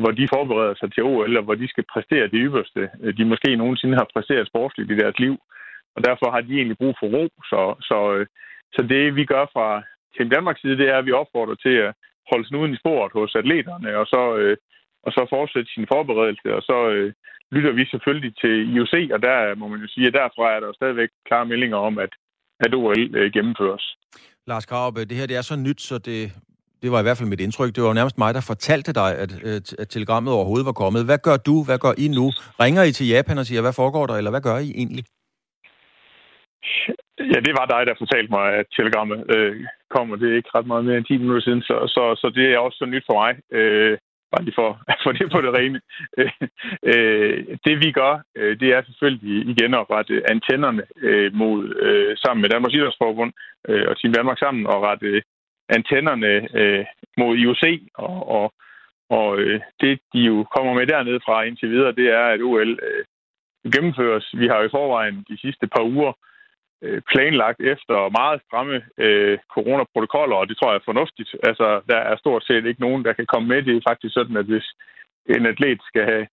[0.00, 3.24] hvor de forbereder sig til OL, og hvor de skal præstere det ypperste, øh, de
[3.24, 5.34] måske nogensinde har præsteret sportsligt i deres liv.
[5.96, 7.24] Og derfor har de egentlig brug for ro.
[7.50, 8.26] Så, så, øh,
[8.74, 9.68] så det, vi gør fra
[10.14, 11.94] Team Danmarks side, det er, at vi opfordrer til at
[12.30, 14.56] holde snuden i sporet hos atleterne, og så, øh,
[15.06, 17.12] og så fortsætte sin forberedelse, og så øh,
[17.54, 20.66] lytter vi selvfølgelig til IOC, og der må man jo sige, at derfra er der
[20.66, 22.12] jo stadigvæk klare meldinger om, at,
[22.60, 23.96] at OL øh, gennemføres.
[24.46, 26.20] Lars Graup, det her det er så nyt, så det
[26.82, 29.32] det var i hvert fald mit indtryk, det var nærmest mig, der fortalte dig, at,
[29.48, 31.04] øh, at telegrammet overhovedet var kommet.
[31.04, 31.64] Hvad gør du?
[31.68, 32.26] Hvad gør I nu?
[32.64, 35.04] Ringer I til Japan og siger, hvad foregår der, eller hvad gør I egentlig?
[37.32, 39.56] Ja, det var dig, der fortalte mig, at telegrammet øh,
[39.94, 40.16] kommer.
[40.16, 42.58] Det er ikke ret meget mere end 10 minutter siden, så, så, så det er
[42.58, 43.32] også så nyt for mig.
[43.58, 43.98] Øh,
[44.32, 44.70] bare lige for,
[45.04, 45.80] for det på det rene.
[46.18, 46.32] Øh,
[46.92, 52.16] øh det vi gør, øh, det er selvfølgelig igen at rette antennerne øh, mod, øh,
[52.22, 53.32] sammen med Danmarks Idrætsforbund
[53.68, 55.22] øh, og Team Danmark sammen, og rette
[55.68, 56.84] antennerne øh,
[57.16, 57.64] mod IOC,
[57.94, 58.52] og, og,
[59.10, 62.70] og øh, det, de jo kommer med dernede fra indtil videre, det er, at OL
[62.88, 63.04] øh,
[63.74, 64.26] gennemføres.
[64.40, 66.12] Vi har jo i forvejen de sidste par uger
[66.82, 71.30] øh, planlagt efter meget stramme øh, coronaprotokoller, og det tror jeg er fornuftigt.
[71.48, 73.62] Altså, der er stort set ikke nogen, der kan komme med.
[73.62, 74.66] Det er faktisk sådan, at hvis
[75.36, 76.26] en atlet skal have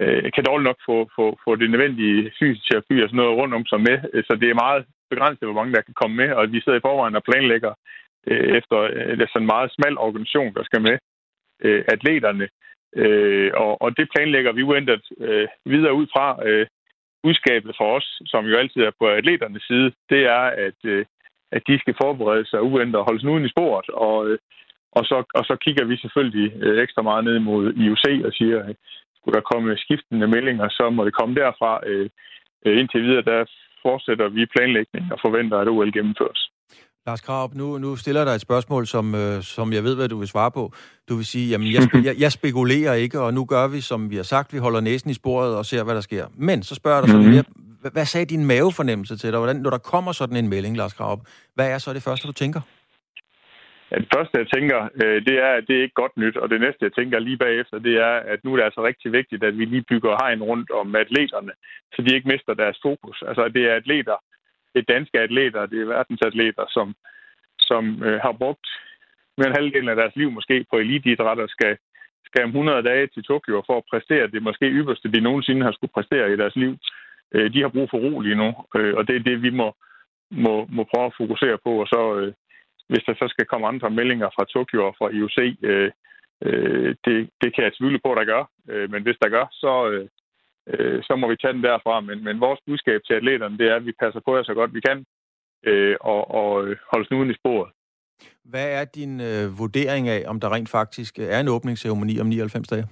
[0.00, 3.66] øh, kan dårligt nok få, få, få det nødvendige fysioterapi og sådan noget rundt om
[3.66, 3.96] sig med.
[4.28, 6.86] Så det er meget begrænset, hvor mange der kan komme med, og vi sidder i
[6.86, 7.72] forvejen og planlægger
[8.26, 10.98] øh, efter øh, sådan en meget smal organisation, der skal med
[11.64, 12.48] øh, atleterne.
[12.96, 16.46] Øh, og, og det planlægger vi uændret øh, videre ud fra.
[16.48, 16.66] Øh,
[17.26, 21.04] budskabet for os, som jo altid er på atleternes side, det er, at, øh,
[21.56, 23.88] at de skal forberede sig uændret og holde snuden i sporet.
[24.06, 24.38] Og, øh,
[24.98, 28.58] og, så, og så kigger vi selvfølgelig øh, ekstra meget ned mod IOC og siger,
[28.70, 28.76] at
[29.16, 31.72] skulle der komme skiftende meldinger, så må det komme derfra.
[31.86, 32.08] Øh,
[32.66, 33.44] øh indtil videre, der
[33.82, 36.50] fortsætter vi planlægningen og forventer, at OL gennemføres.
[37.06, 40.08] Lars Kraup, nu, nu stiller jeg dig et spørgsmål, som, øh, som jeg ved, hvad
[40.08, 40.72] du vil svare på.
[41.08, 44.16] Du vil sige, jamen jeg, jeg, jeg spekulerer ikke, og nu gør vi, som vi
[44.16, 46.24] har sagt, vi holder næsen i sporet og ser, hvad der sker.
[46.34, 47.34] Men så spørger jeg dig sådan mm-hmm.
[47.34, 47.44] mere,
[47.80, 49.38] hvad, hvad sagde din mavefornemmelse til dig?
[49.38, 51.20] Hvordan, når der kommer sådan en melding, Lars Kraup,
[51.54, 52.60] hvad er så det første, du tænker?
[53.90, 56.46] Ja, det første, jeg tænker, øh, det er, at det er ikke godt nyt, og
[56.50, 59.42] det næste, jeg tænker lige bagefter, det er, at nu er det altså rigtig vigtigt,
[59.44, 61.52] at vi lige bygger hegn rundt om atleterne,
[61.92, 63.22] så de ikke mister deres fokus.
[63.28, 64.16] Altså, det er atleter,
[64.76, 66.94] det er danske atleter, det er verdensatleter, som,
[67.58, 68.66] som øh, har brugt
[69.38, 71.76] mere end halvdelen af deres liv måske på eliteidræt og skal,
[72.24, 75.72] skal om 100 dage til Tokyo for at præstere det måske ypperste, de nogensinde har
[75.72, 76.76] skulle præstere i deres liv.
[77.34, 79.74] Øh, de har brug for ro lige nu, øh, og det er det, vi må,
[80.30, 82.32] må, må prøve at fokusere på, og så øh,
[82.88, 85.90] hvis der så skal komme andre meldinger fra Tokyo og fra IOC, øh,
[86.42, 88.50] Øh, det, det kan jeg tvivle på, der gør.
[88.70, 90.08] Øh, men hvis der gør, så, øh,
[90.72, 92.00] øh, så må vi tage den derfra.
[92.00, 94.74] Men, men vores budskab til atleterne, det er, at vi passer på jer så godt
[94.74, 95.04] vi kan,
[95.66, 97.70] øh, og, og øh, holde snuden i sporet.
[98.44, 102.68] Hvad er din øh, vurdering af, om der rent faktisk er en åbningsceremoni om 99
[102.68, 102.86] dage?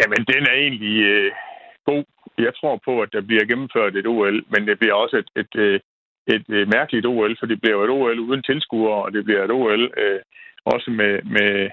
[0.00, 1.32] Jamen, den er egentlig øh,
[1.84, 2.04] god.
[2.38, 5.52] Jeg tror på, at der bliver gennemført et OL, men det bliver også et, et,
[5.62, 5.82] et,
[6.34, 9.50] et, et mærkeligt OL, for det bliver et OL uden tilskuere, og det bliver et
[9.50, 10.20] OL øh,
[10.64, 11.70] også med, med,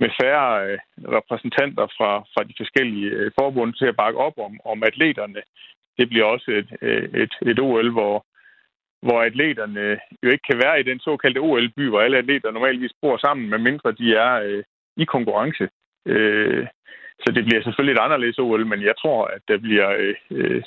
[0.00, 0.78] med færre øh,
[1.16, 5.42] repræsentanter fra, fra de forskellige øh, forbund til at bakke op om, om atleterne.
[5.98, 8.26] Det bliver også et, øh, et, et OL, hvor,
[9.02, 12.92] hvor atleterne øh, jo ikke kan være i den såkaldte OL-by, hvor alle atleter normalvis
[13.02, 14.64] bor sammen, medmindre de er øh,
[14.96, 15.68] i konkurrence.
[16.06, 16.66] Øh,
[17.22, 19.88] så det bliver selvfølgelig et anderledes OL, men jeg tror, at det bliver...
[19.90, 20.62] Øh, øh,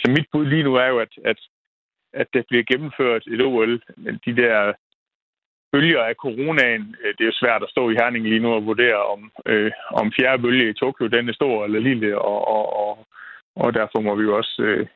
[0.00, 1.38] så mit bud lige nu er jo, at, at,
[2.12, 4.72] at det bliver gennemført et OL, men de der
[5.72, 8.66] bølger af coronaen, øh, det er jo svært at stå i Herning lige nu og
[8.66, 12.64] vurdere, om, øh, om fjerde bølge i Tokyo, den er stor eller lille, og, og,
[12.84, 12.92] og,
[13.56, 14.86] og derfor må vi jo også øh,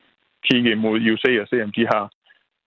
[0.47, 2.05] kigge imod IOC og se, om de har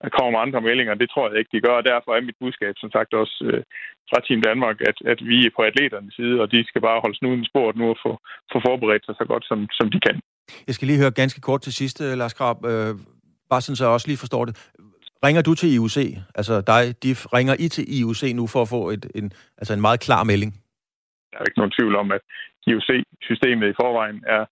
[0.02, 0.94] der kommer med andre meldinger.
[0.94, 3.62] Det tror jeg ikke, de gør, og derfor er mit budskab som sagt også øh,
[4.10, 7.18] fra Team Danmark, at, at vi er på atleternes side, og de skal bare holde
[7.18, 8.12] snuden i sporet nu og få,
[8.52, 10.16] få forberedt sig så godt, som, som de kan.
[10.66, 12.92] Jeg skal lige høre ganske kort til sidst, Lars Krab, øh,
[13.50, 14.54] bare sådan så jeg også lige forstår det.
[15.24, 15.96] Ringer du til IOC?
[16.34, 19.80] Altså dig, de ringer I til IOC nu for at få et, en, altså en
[19.80, 20.52] meget klar melding?
[21.30, 22.20] Der er ikke nogen tvivl om, at
[22.66, 24.44] IOC-systemet i forvejen er,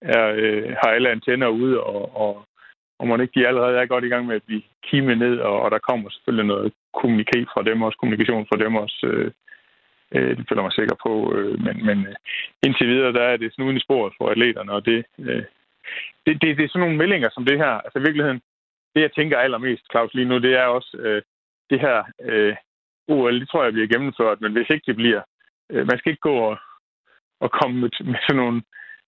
[0.00, 2.46] er, øh, har alle antenner ude, og, og
[3.02, 5.56] og man ikke de allerede er godt i gang med at blive kime ned, og,
[5.62, 8.98] og der kommer selvfølgelig noget kommunikation fra dem også, kommunikation fra dem også.
[9.10, 9.30] Øh,
[10.14, 11.12] øh, det føler mig sikker på.
[11.36, 12.14] Øh, men, men øh,
[12.66, 15.44] indtil videre, der er det snuden i sporet for atleterne, og det, øh,
[16.24, 17.72] det, det, det er sådan nogle meldinger som det her.
[17.84, 18.40] Altså i virkeligheden,
[18.94, 21.22] det jeg tænker allermest, Claus, lige nu, det er også øh,
[21.70, 22.56] det her øh,
[23.08, 25.22] OL, det tror jeg bliver gennemført, men hvis ikke det bliver,
[25.70, 26.56] øh, man skal ikke gå og,
[27.40, 28.62] og komme med, med sådan nogle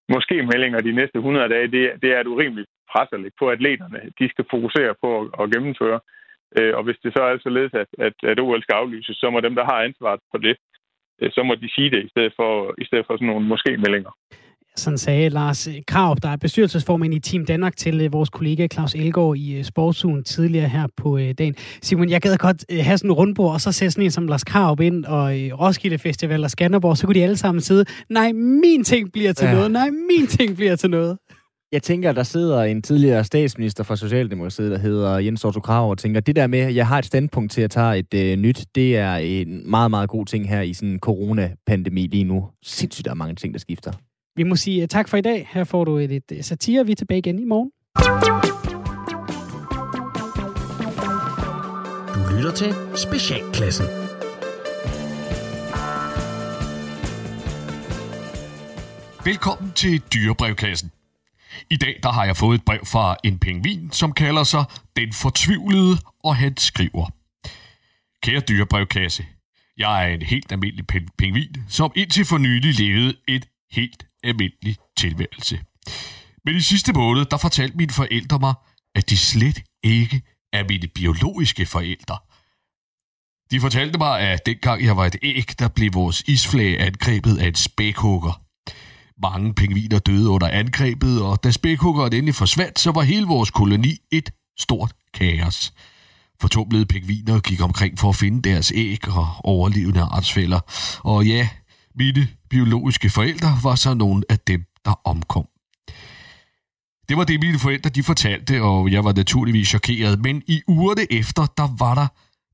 [0.08, 3.50] måske meldinger de næste 100 dage, det, det er et urimeligt pres at lægge på
[3.50, 4.00] atleterne.
[4.18, 6.00] De skal fokusere på at, at gennemføre.
[6.58, 9.40] Øh, og hvis det så er således, at, at, at OL skal aflyses, så må
[9.40, 10.56] dem, der har ansvaret for det,
[11.20, 14.12] øh, så må de sige det i stedet for, i stedet for sådan nogle måske-meldinger.
[14.76, 18.94] Sådan sagde Lars Krav, der er bestyrelsesformand i Team Danmark, til øh, vores kollega Claus
[18.94, 21.54] Elgaard i Sportsugen tidligere her på dagen.
[21.82, 24.44] Simon, jeg gad godt have sådan en rundbord, og så sætte sådan en som Lars
[24.44, 28.84] Krav ind, og Roskilde Festival og Skanderborg, så kunne de alle sammen sidde, nej, min
[28.84, 29.54] ting bliver til ja.
[29.54, 31.18] noget, nej, min ting bliver til noget.
[31.72, 35.98] Jeg tænker, der sidder en tidligere statsminister fra Socialdemokratiet, der hedder Jens Otto Krav, og
[35.98, 38.64] tænker, det der med, at jeg har et standpunkt til at tage et øh, nyt,
[38.74, 42.46] det er en meget, meget god ting her i sådan en coronapandemi lige nu.
[42.62, 43.92] Sindssygt, der er mange ting, der skifter.
[44.36, 45.48] Vi må sige uh, tak for i dag.
[45.52, 46.86] Her får du et, et øh, satire.
[46.86, 47.70] Vi er tilbage igen i morgen.
[52.14, 53.86] Du lytter til Specialklassen.
[59.24, 60.90] Velkommen til Dyrebrevkassen.
[61.70, 64.64] I dag der har jeg fået et brev fra en pingvin, som kalder sig
[64.96, 67.06] Den Fortvivlede, og han skriver.
[68.22, 69.26] Kære dyrebrevkasse,
[69.78, 70.86] jeg er en helt almindelig
[71.18, 75.60] pingvin, som indtil for nylig levede et helt almindelig tilværelse.
[76.44, 78.54] Men i sidste måned, der fortalte mine forældre mig,
[78.94, 80.22] at de slet ikke
[80.52, 82.18] er mine biologiske forældre.
[83.50, 87.46] De fortalte mig, at dengang jeg var et æg, der blev vores isflag angrebet af
[87.46, 88.40] en spækhugger.
[89.22, 93.96] Mange pingviner døde under angrebet, og da spækhuggeren endelig forsvandt, så var hele vores koloni
[94.12, 95.72] et stort kaos.
[96.40, 100.60] Fortumlede pingviner gik omkring for at finde deres æg og overlevende artsfælder.
[101.04, 101.48] Og ja,
[101.98, 105.46] mine biologiske forældre var så nogle af dem, der omkom.
[107.08, 110.20] Det var det, mine forældre de fortalte, og jeg var naturligvis chokeret.
[110.20, 112.06] Men i ugerne efter, der var der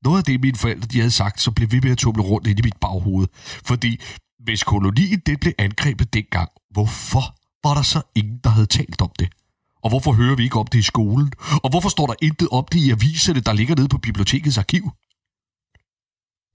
[0.03, 2.47] noget af det, mine forældre de havde sagt, så blev vi med at tumle rundt
[2.47, 3.27] ind i mit baghoved.
[3.65, 4.01] Fordi
[4.43, 9.11] hvis kolonien det blev angrebet dengang, hvorfor var der så ingen, der havde talt om
[9.19, 9.29] det?
[9.83, 11.31] Og hvorfor hører vi ikke om det i skolen?
[11.63, 14.91] Og hvorfor står der intet om det i aviserne, der ligger nede på bibliotekets arkiv?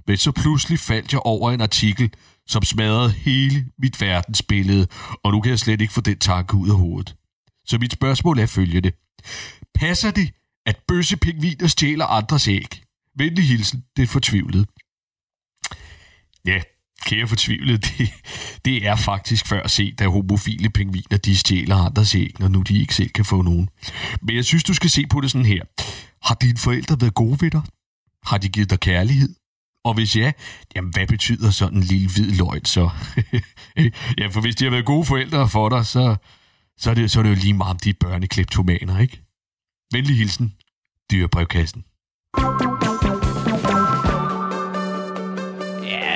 [0.06, 2.10] Men så pludselig faldt jeg over en artikel,
[2.46, 4.86] som smadrede hele mit verdensbillede,
[5.24, 7.16] og nu kan jeg slet ikke få den tanke ud af hovedet.
[7.66, 8.92] Så mit spørgsmål er følgende.
[9.74, 10.30] Passer det,
[10.66, 12.82] at bøssepingviner stjæler andres æg?
[13.16, 14.66] Venlig hilsen, det fortvivlede.
[16.44, 16.60] Ja,
[17.06, 18.12] kære fortvivlede, det,
[18.64, 22.80] det er faktisk før set, at homofile pingviner, de stjæler andres æg, når nu de
[22.80, 23.68] ikke selv kan få nogen.
[24.22, 25.62] Men jeg synes, du skal se på det sådan her.
[26.26, 27.62] Har dine forældre været gode ved dig?
[28.24, 29.34] Har de givet dig kærlighed?
[29.86, 30.32] Og hvis ja,
[30.76, 32.90] jamen hvad betyder sådan en lille hvid løgn så?
[34.20, 36.16] ja, for hvis de har været gode forældre for dig, så,
[36.78, 39.22] så, er, det, så er det jo lige meget om de børnekleptomaner, ikke?
[39.92, 40.54] Venlig hilsen,
[41.10, 41.84] dyrebrevkassen.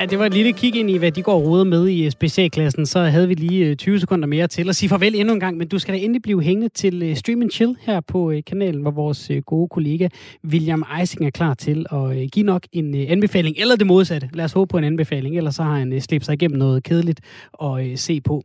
[0.01, 2.11] Ja, det var et lille kig ind i, hvad de går og med i øh,
[2.11, 2.85] specialklassen.
[2.85, 5.57] Så havde vi lige øh, 20 sekunder mere til at sige farvel endnu en gang.
[5.57, 8.81] Men du skal da endelig blive hængende til øh, Stream and Chill her på kanalen,
[8.81, 10.07] hvor vores gode kollega
[10.45, 14.29] William Eising er klar til at give nok en anbefaling, eller det modsatte.
[14.33, 17.21] Lad os håbe på en anbefaling, ellers så har han slæbt sig igennem noget kedeligt
[17.63, 18.43] at se på.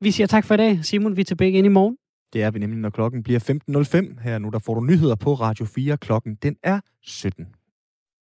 [0.00, 0.78] Vi siger tak for i dag.
[0.82, 1.96] Simon, vi er tilbage igen i morgen.
[2.32, 4.22] Det er vi nemlig, når klokken bliver 15.05.
[4.22, 5.96] Her nu, der får du nyheder på Radio 4.
[5.96, 7.46] Klokken, den er 17.